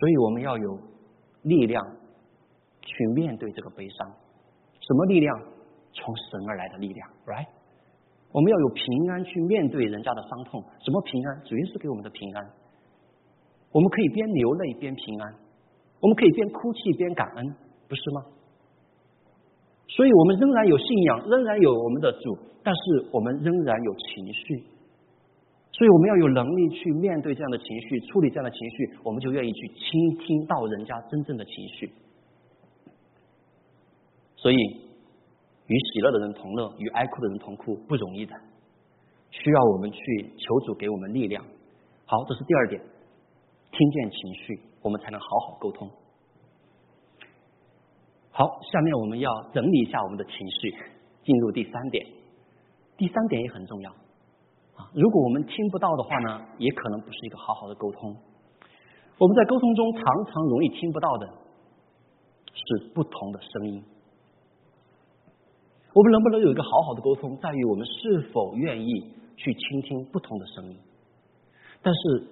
[0.00, 0.78] 所以我们要有
[1.42, 1.84] 力量
[2.80, 4.08] 去面对这个悲伤。
[4.80, 5.38] 什么力量？
[5.92, 7.48] 从神而来的力量，right？
[8.30, 10.62] 我们要有平安去面对人家的伤痛。
[10.78, 11.42] 什么平安？
[11.42, 12.46] 主耶稣给我们的平安。
[13.72, 15.34] 我们可以边流泪边平安，
[16.00, 17.54] 我们可以边哭泣边感恩，
[17.88, 18.22] 不是吗？
[19.88, 24.64] 所以我们仍然有信仰，仍然有我们的主，但是我们仍然有情绪。
[25.72, 31.90] 所以我们要有能力去面对这样的情绪，处理这样的情绪，我们就愿意去倾听到人家真正的情绪。
[34.36, 38.34] 所以，与喜乐的人同乐，与哀哭的人同哭，不容易的，
[39.30, 41.44] 需要我们去求主给我们力量。
[42.04, 42.82] 好，这是第二点，
[43.70, 45.88] 听见情绪，我们才能好好沟通。
[48.32, 50.74] 好，下面我们要整理一下我们的情绪，
[51.22, 52.06] 进入第三点。
[52.96, 53.94] 第三点也很重要
[54.94, 58.16] 如果我们听不到的话呢，也可能不是一个好好的沟通。
[59.18, 61.26] 我们在沟通中常常容易听不到的
[62.54, 63.82] 是不同的声音。
[65.92, 68.86] 我们能不能有一个好好的沟通，在于我们是否愿意
[69.36, 70.76] 去倾听不同的声音。
[71.82, 72.24] 但是，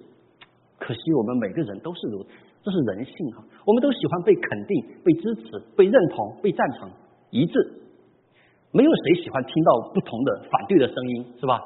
[0.77, 2.29] 可惜我们每个人都是如此，
[2.63, 3.43] 这是人性啊！
[3.65, 6.89] 我们都喜欢被肯定、被支持、被认同、被赞成、
[7.31, 7.53] 一致。
[8.71, 11.59] 没有谁喜欢听到不同的反对的声音，是吧？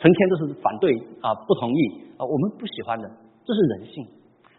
[0.00, 1.80] 成天都是反对啊，不同意
[2.16, 3.10] 啊，我们不喜欢的，
[3.44, 4.06] 这是人性。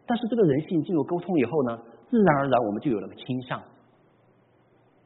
[0.06, 1.78] 但是这个人性进入沟通以后呢，
[2.10, 3.60] 自然而然我们就有了个倾向。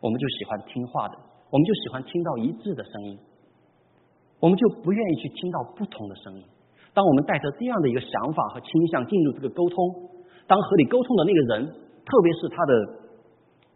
[0.01, 1.15] 我们就喜欢听话的，
[1.49, 3.17] 我们就喜欢听到一致的声音，
[4.39, 6.43] 我们就不愿意去听到不同的声音。
[6.93, 9.77] 当我们带着这样的一个想法和倾向进入这个沟通，
[10.47, 12.85] 当和你沟通的那个人，特别是他的，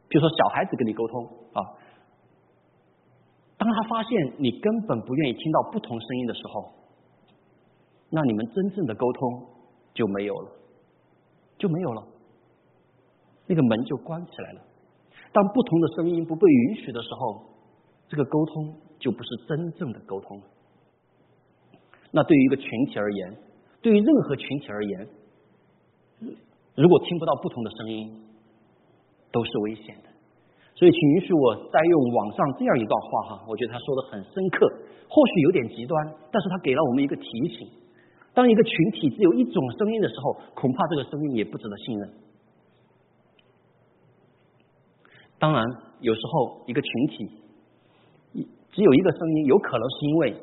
[0.08, 1.64] 比如说小孩子跟你沟通啊，
[3.60, 6.74] 当他发现你根本不愿意听到不同声音的时候，
[8.10, 9.46] 那你们真正的沟通
[9.94, 10.50] 就没有了，
[11.58, 12.08] 就没有了，
[13.46, 14.62] 那个门就关起来了。
[15.34, 17.44] 当不同的声音不被允许的时候，
[18.08, 20.42] 这个沟通就不是真正的沟通。
[22.12, 23.38] 那对于一个群体而言，
[23.82, 25.08] 对于任何群体而言，
[26.76, 28.24] 如果听不到不同的声音，
[29.34, 30.09] 都是危险的。
[30.80, 34.66] 所以，请允许我再用网上这样一段话哈，我觉得他说的很深刻，
[35.10, 37.68] 或许有点极端，但是他给了我们一个提醒：
[38.34, 42.10] 当一个群体只有一种声音的时候，恐怕这个声音也不值得信任。
[45.38, 45.66] 当然，
[46.00, 47.30] 有时候一个群体
[48.32, 50.34] 一只有一个声音，有可能是因为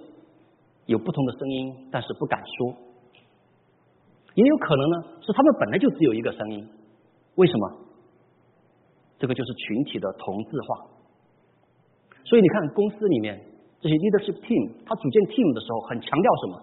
[0.84, 2.76] 有不同的声音，但是不敢说；
[4.34, 6.68] 也有可能呢，是他们本来就只有一个声音。
[7.36, 7.85] 为什么？
[9.18, 10.86] 这个就是群体的同质化。
[12.24, 13.40] 所以你看，公司里面
[13.80, 16.62] 这些 leadership team，他组建 team 的时候，很强调什么？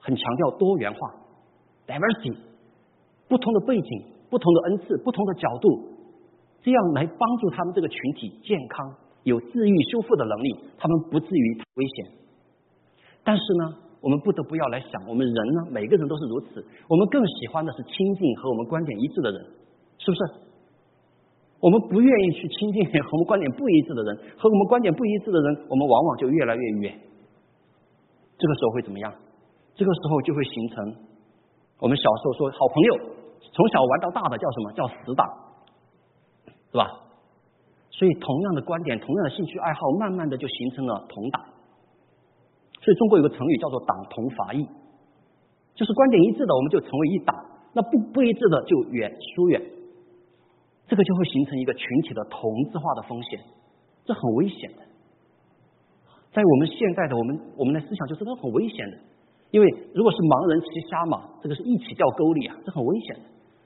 [0.00, 0.98] 很强调多元化
[1.86, 2.36] （diversity），
[3.28, 5.96] 不同的背景、不同的恩赐、不同的角度。
[6.60, 12.12] 这样来帮助他们这个群体健康，有治愈修复的能力，他们不至于危险。
[13.22, 19.46] 但是呢，我们不得不要来想，我们人呢，每个人都是如此，我们更喜欢的是亲近和我们观点一致的人，
[19.98, 20.43] 是不是？
[21.64, 26.92] 我们不愿意去亲近和我们观点不一致的人，和我们观点不一致的人，我们往往就越来越远。
[28.36, 29.10] 这个时候会怎么样？
[29.72, 30.94] 这个时候就会形成
[31.80, 32.94] 我们小时候说好朋友，
[33.50, 35.24] 从小玩到大的叫什么叫死党。
[36.70, 36.90] 是吧？
[37.88, 41.40] 所以同样的观点，同样的兴趣爱好，慢慢的就形成了同党。
[42.82, 44.66] 所以中国有个成语叫做“党同伐异”，
[45.74, 47.34] 就是观点一致的我们就成为一党，
[47.72, 49.62] 那不不一致的就远疏远。
[50.86, 53.40] 这个就会形成一个群体的同质化的风险，
[54.04, 54.82] 这很危险的。
[56.32, 58.98] 在我们现在的我们我们的思想就是这很危险的，
[59.50, 63.22] 因为如果是盲人骑瞎马，这个是一起掉沟里啊，这很危险的。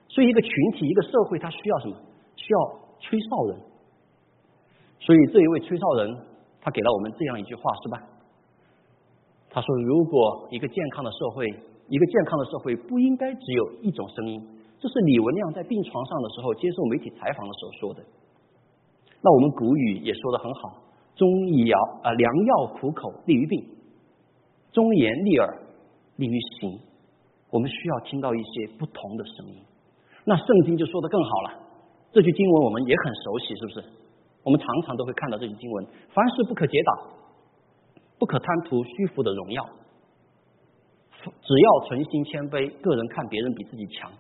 [0.09, 1.97] 所以一个群体一个社会它需要什么？
[2.37, 2.89] 需要。
[3.01, 3.57] 吹哨人，
[4.99, 6.19] 所以这一位吹哨人，
[6.61, 8.03] 他给了我们这样一句话，是吧？
[9.49, 14.43] 他说：“如果一个健康的社会，一个健康的社会不应该只有一种声音。”
[14.81, 18.05] 这是李文亮在病床上的时候接受媒体采访的时候说的。
[19.21, 20.83] 那我们古语也说的很好
[21.17, 21.29] ：“中
[21.67, 23.65] 药啊，良药苦口利于病，
[24.73, 25.59] 忠言逆耳
[26.17, 26.79] 利于行。”
[27.51, 29.63] 我们需要听到一些不同的声音。
[30.25, 31.61] 那圣经就说的更好了。
[32.13, 33.85] 这句经文我们也很熟悉，是不是？
[34.45, 37.09] 我们常常都会看到这句经文：凡事不可结党，
[38.19, 39.63] 不可贪图虚浮的荣耀；
[41.23, 44.13] 只要存心谦卑，个人看别人比自己强。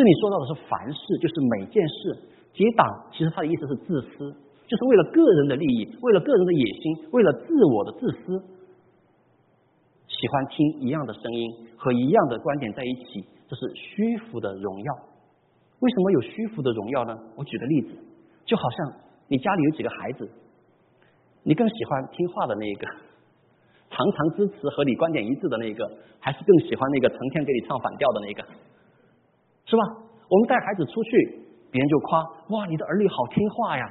[0.00, 2.16] 这里说到的是凡事，就是每件事。
[2.54, 4.32] 结党其实他的意思是自私，
[4.66, 8.42] 就是为了个人的利益，为了个人的野心，为了自我的自私，
[10.08, 14.94] 喜欢听一样的声音和一样的观点在一起，这是虚浮的荣耀。
[15.80, 17.14] 为什么有虚浮的荣耀呢？
[17.36, 17.88] 我举个例子，
[18.46, 18.94] 就好像
[19.28, 20.26] 你家里有几个孩子，
[21.42, 22.86] 你更喜欢听话的那一个，
[23.90, 25.86] 常常支持和你观点一致的那一个，
[26.20, 28.42] 还是更喜欢那个成天给你唱反调的那个？
[29.70, 29.82] 是吧？
[30.26, 31.10] 我们带孩子出去，
[31.70, 32.18] 别人就夸
[32.50, 33.86] 哇，你的儿女好听话呀，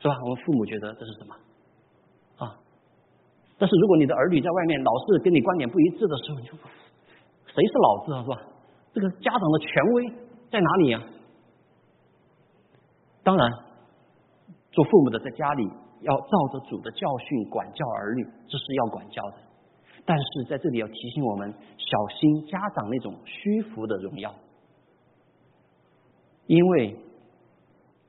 [0.00, 0.16] 是吧？
[0.24, 1.36] 我们父母觉得这是什么
[2.40, 2.56] 啊？
[3.58, 6.54] 但是如果你的儿女在外面老是跟你观点不一致的时候，你就
[7.52, 8.22] 谁是老子啊？
[8.24, 8.38] 是吧？
[8.94, 10.08] 这个家长的权威
[10.50, 11.02] 在哪里呀？
[13.22, 13.52] 当然，
[14.70, 15.68] 做父母的在家里
[16.00, 19.36] 要照着主的教训管教儿女，这是要管教的。
[20.04, 24.34] 但是在这里要提醒我们小心家长那种虚浮的荣耀，
[26.46, 26.96] 因为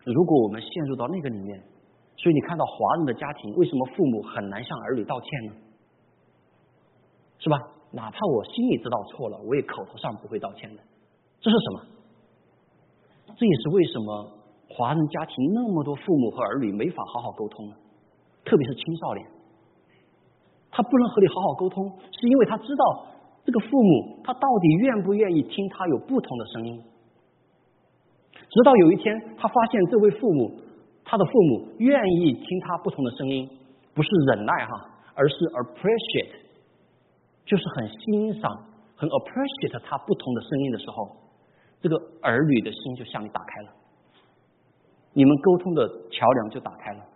[0.03, 1.63] 如果我们陷入到那个里面，
[2.17, 5.53] 所以你看到华人的家庭为什么父母很难向儿女道歉呢？
[7.39, 7.57] 是吧？
[7.91, 10.81] 哪怕我心里知道错了，我也口头上不会道歉的。
[11.39, 11.85] 这是什么？
[13.37, 14.31] 这也是为什么
[14.67, 17.75] 华人家庭那么多父母和儿女没法好好沟通呢？
[18.43, 19.27] 特别是青少年。
[20.75, 21.85] 他不能和你好好沟通，
[22.19, 23.05] 是因为他知道
[23.45, 26.81] 这个父母他到底愿不愿意听他有不同的声音。
[28.33, 30.59] 直到有一天，他发现这位父母，
[31.05, 33.47] 他的父母愿意听他不同的声音，
[33.93, 36.33] 不是忍耐哈，而是 appreciate，
[37.45, 38.51] 就是很欣赏、
[38.95, 41.09] 很 appreciate 他不同的声音的时候，
[41.81, 43.69] 这个儿女的心就向你打开了，
[45.13, 47.12] 你们沟通的桥梁就打开了。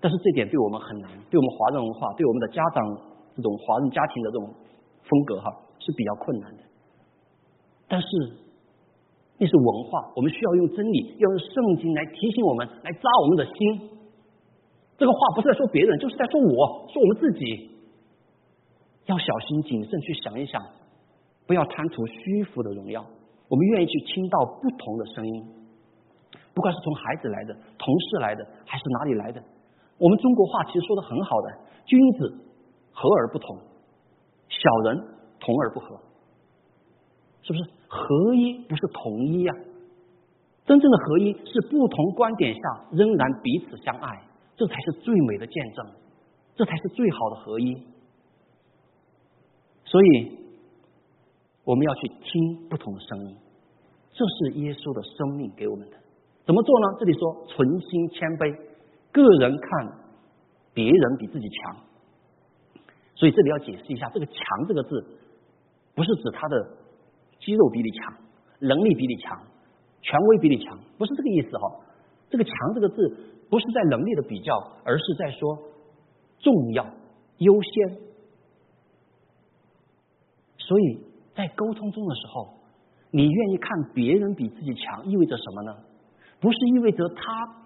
[0.00, 2.82] 但是这点对我们很难，对我们华人文化，对我们的家长
[3.36, 4.48] 这种华人家庭的这种
[5.04, 6.62] 风格哈是比较困难的。
[7.86, 8.06] 但是
[9.36, 13.90] 那是文化，我们需要用真理，要用圣经来提醒我们，来扎我们的心。
[14.96, 17.70] 这个话不是在说别人，就是在说我，说我们自己。
[19.06, 20.62] 要小心谨慎去想一想，
[21.46, 23.04] 不要贪图虚浮的荣耀。
[23.48, 25.44] 我们愿意去听到不同的声音，
[26.54, 29.42] 不管是从孩子来的、同事来的，还是哪里来的。
[30.00, 32.34] 我们中国话其实说的很好的，君子
[32.90, 33.54] 和而不同，
[34.48, 34.96] 小人
[35.38, 35.94] 同而不和，
[37.42, 37.64] 是不是？
[37.86, 39.52] 合一不是统一呀，
[40.64, 42.60] 真正的合一是不同观点下
[42.92, 44.22] 仍然彼此相爱，
[44.56, 45.86] 这才是最美的见证，
[46.54, 47.74] 这才是最好的合一。
[49.84, 50.38] 所以
[51.64, 53.36] 我们要去听不同的声音，
[54.12, 55.96] 这是耶稣的生命给我们的。
[56.46, 56.86] 怎么做呢？
[57.00, 58.69] 这里说存心谦卑。
[59.12, 59.98] 个人看
[60.72, 61.76] 别人比自己强，
[63.14, 64.36] 所以这里要解释一下，这个“强”
[64.68, 65.18] 这个字
[65.94, 66.76] 不是指他的
[67.38, 68.14] 肌肉比你强、
[68.60, 69.42] 能力比你强、
[70.00, 71.80] 权威比你强，不是这个意思哈。
[72.30, 73.16] 这个“强”这个字
[73.50, 74.54] 不是在能力的比较，
[74.84, 75.58] 而是在说
[76.38, 76.86] 重要、
[77.38, 77.98] 优先。
[80.56, 81.04] 所以
[81.34, 82.54] 在沟通中的时候，
[83.10, 85.76] 你愿意看别人比自己强，意味着什么呢？
[86.38, 87.56] 不是意味着他。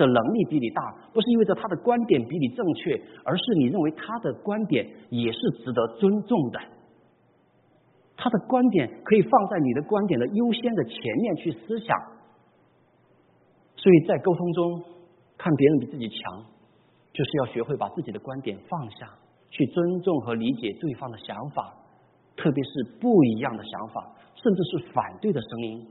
[0.00, 0.80] 的能力比你大，
[1.12, 6.58] 不是意味着他的观点比你正确，而是你认为他的观点也是值得尊重的。
[8.16, 11.96] 他的观点可以放在你的观点的优先的前面去思想。
[13.76, 14.82] 所以在沟通中，
[15.38, 16.44] 看别人比自己强，
[17.12, 19.08] 就是要学会把自己的观点放下，
[19.50, 21.72] 去尊重和理解对方的想法，
[22.36, 25.86] 特别是不一样的想法，甚至是反对的声音。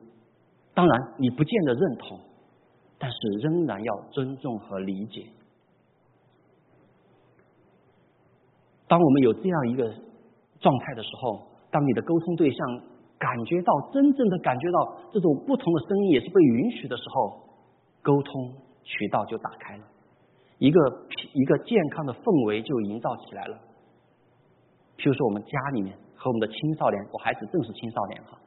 [0.76, 2.20] 当然，你不见得认同。
[3.00, 5.26] 但是仍然要尊重和理解。
[8.88, 9.90] 当我们有这样一个
[10.60, 12.82] 状态的时候，当你的沟通对象
[13.18, 17.40] 感觉到真正的感觉到这种不同的声音也是被允许的时候，
[18.02, 19.84] 沟通渠道就打开了，
[20.58, 20.80] 一个
[21.34, 23.58] 一个健康的氛围就营造起来了。
[24.98, 28.38] 譬如说，我们家里面和我们的青少年，我孩子正是青少年哈，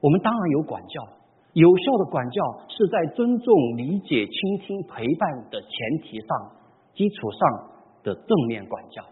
[0.00, 1.21] 我们当然有管教。
[1.52, 6.52] 有效的管教是在尊重、理解、倾听、陪伴的前提上、
[6.94, 7.70] 基础上
[8.02, 9.04] 的正面管教。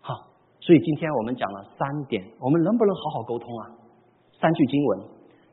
[0.00, 0.14] 好，
[0.60, 3.70] 所以今天我们讲了三点，我们能不能好好沟通啊？
[4.40, 5.00] 三句经文，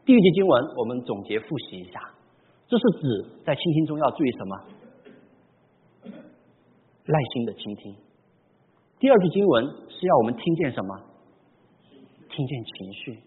[0.05, 1.99] 第一句经文我们总结复习一下，
[2.68, 4.63] 这是指在倾听中要注意什么？
[7.05, 7.95] 耐心的倾听。
[8.99, 11.01] 第二句经文是要我们听见什么？
[12.30, 13.26] 听见情绪。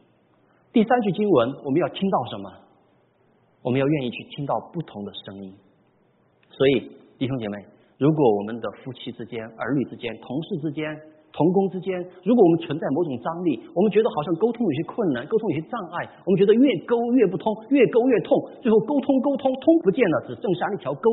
[0.73, 2.51] 第三句经文，我们要听到什么？
[3.63, 5.53] 我们要愿意去听到不同的声音。
[6.49, 7.59] 所以，弟兄姐妹，
[7.99, 10.87] 如果我们的夫妻之间、儿女之间、同事之间、
[11.33, 21.11] 同工之间，如果我们存在某种张力，我们觉得好像沟通有些困难，沟通有些障碍，我们觉得越沟越不通，越沟越痛，最后沟通沟通通不见了，只剩下一条沟。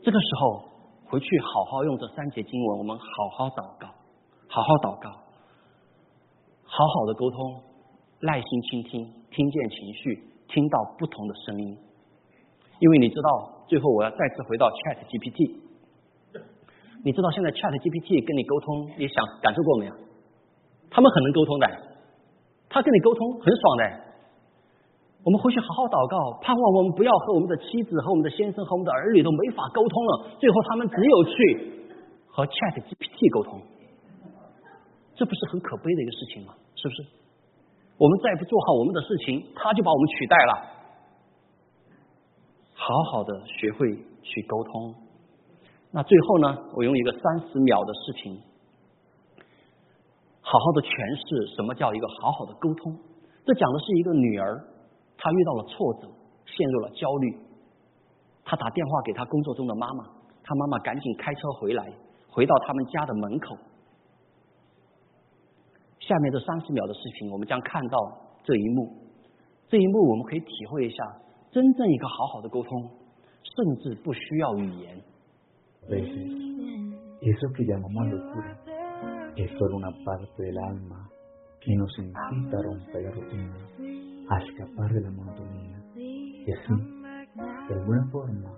[0.00, 0.62] 这个时候
[1.10, 3.04] 回去好好用这三节经文，我们好
[3.36, 3.88] 好祷告，
[4.46, 5.10] 好好祷告，
[6.76, 7.56] 好好的沟通，
[8.20, 9.00] 耐心倾听，
[9.30, 11.74] 听见情绪，听到不同的声音，
[12.80, 13.56] 因为你知道。
[13.66, 15.56] 最后，我要再次回到 Chat GPT。
[17.02, 19.92] 你知道现在 Chat GPT 跟你沟通，你想感受过没有？
[20.90, 21.66] 他们很能沟通的，
[22.68, 23.82] 他跟你沟通很爽的。
[25.24, 30.36] 我们回去好好祷告，盼望我们不要和我们的妻子、和我们的先生、和我们的儿女都没法沟通了。
[30.38, 31.32] 最后，他们只有去
[32.28, 33.58] 和 Chat GPT 沟通，
[35.16, 36.54] 这不是很可悲的一个事情吗？
[36.86, 37.08] 是不是？
[37.98, 40.52] 我们再不做好我们的事情，他就把我们取代了。
[42.74, 44.94] 好好的学会去沟通。
[45.90, 46.56] 那最后呢？
[46.74, 48.38] 我用一个三十秒的视频，
[50.40, 52.94] 好好的诠释什么叫一个好好的沟通。
[53.44, 54.62] 这讲的是一个女儿，
[55.16, 56.06] 她遇到了挫折，
[56.44, 57.34] 陷入了焦虑。
[58.44, 60.04] 她打电话给她工作中的妈妈，
[60.44, 61.90] 她妈妈赶紧开车回来，
[62.28, 63.56] 回到他们家的门口。
[66.06, 67.98] 下面这三十秒的视频，我们将看到
[68.44, 68.94] 这一幕。
[69.68, 70.96] 这一幕我们可以体会一下。
[71.50, 72.90] 真正一个好好的沟通，
[73.42, 75.02] 甚至不需要语言。
[75.88, 78.56] Eso que llamamos locura
[79.36, 81.08] es solo una parte del alma
[81.60, 83.56] que nos incita a romper la rutina,
[84.28, 85.76] a escapar de la monotonía.
[85.96, 86.74] Y así,
[87.68, 88.50] de alguna forma,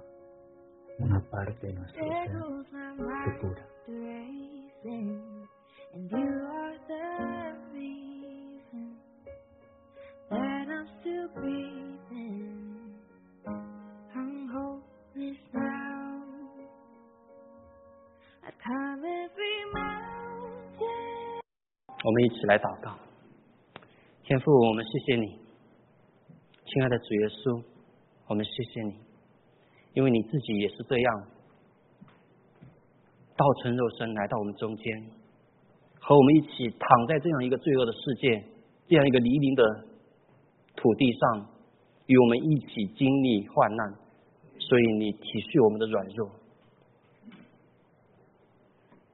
[0.99, 2.30] una parte de nuestro ser
[3.24, 3.64] se cura.
[5.95, 7.05] And you are the
[7.72, 8.97] reason
[10.30, 12.95] that i'm still breathing.
[14.14, 14.82] I'm holding
[15.14, 16.22] you down
[18.47, 20.01] at time every my
[20.78, 21.41] day
[22.05, 22.97] 我们一起来祷告，
[24.22, 25.26] 天父，我们谢谢你，
[26.64, 27.62] 亲爱的主耶稣，
[28.28, 28.95] 我们谢谢你，
[29.95, 31.26] 因为你自己也是这样，
[33.36, 35.17] 道成肉身来到我们中间。
[36.09, 38.42] 和我们一起躺在这样一个罪恶的世界，
[38.88, 39.62] 这样一个泥泞的
[40.74, 41.46] 土地上，
[42.06, 43.92] 与我们一起经历患难，
[44.59, 46.30] 所以你体恤我们的软弱。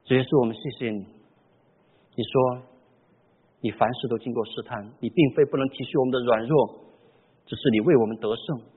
[0.05, 0.99] 主耶稣，我们谢谢你。
[2.15, 2.63] 你说，
[3.59, 6.79] 你凡事都经过试探，你并非不能体恤我们的软弱，
[7.43, 8.71] 只是你为我们得胜。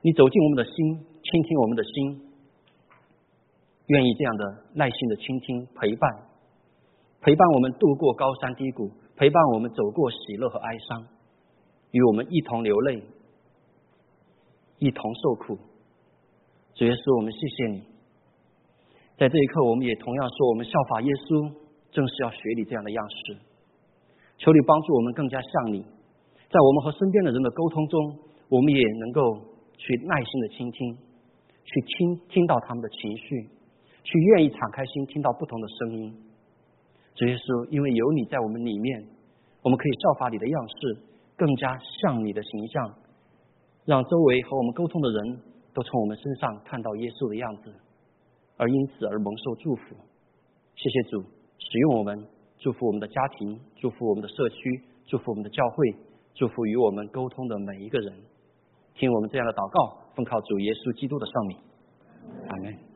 [0.00, 2.24] 你走进我们的心，倾听我们的心，
[3.92, 6.31] 愿意这样的耐心的倾听陪伴，
[7.22, 11.06] 陪伴我们度过高山低谷，陪伴我们走过喜乐和哀伤，
[11.92, 13.00] 与我们一同流泪，
[14.78, 15.56] 一同受苦。
[16.74, 17.82] 主耶稣，我们谢谢你。
[19.16, 21.54] 在这一刻，我们也同样说，我们效法耶稣，
[21.92, 23.38] 正是要学你这样的样式。
[24.38, 25.78] 求你帮助我们更加像你，
[26.50, 28.18] 在我们和身边的人的沟通中，
[28.50, 29.22] 我们也能够
[29.78, 30.98] 去耐心的倾听，
[31.62, 33.46] 去听听到他们的情绪，
[34.02, 36.31] 去愿意敞开心听到不同的声音。
[37.14, 39.04] 主耶稣，因为有你在我们里面，
[39.62, 40.98] 我们可以效法你的样式，
[41.36, 42.94] 更加像你的形象，
[43.84, 45.38] 让周围和我们沟通的人
[45.74, 47.72] 都从我们身上看到耶稣的样子。
[48.56, 49.96] 而因此而蒙受祝福，
[50.76, 51.22] 谢谢主
[51.58, 52.24] 使用我们，
[52.58, 55.94] 祝福我们的家庭，祝福我们的社区，祝福我们的教会，
[56.34, 58.14] 祝福与我们沟通的每一个人。
[58.94, 61.58] 听我们这样的祷告，奉靠主耶稣基督的圣名，
[62.48, 62.91] 阿门。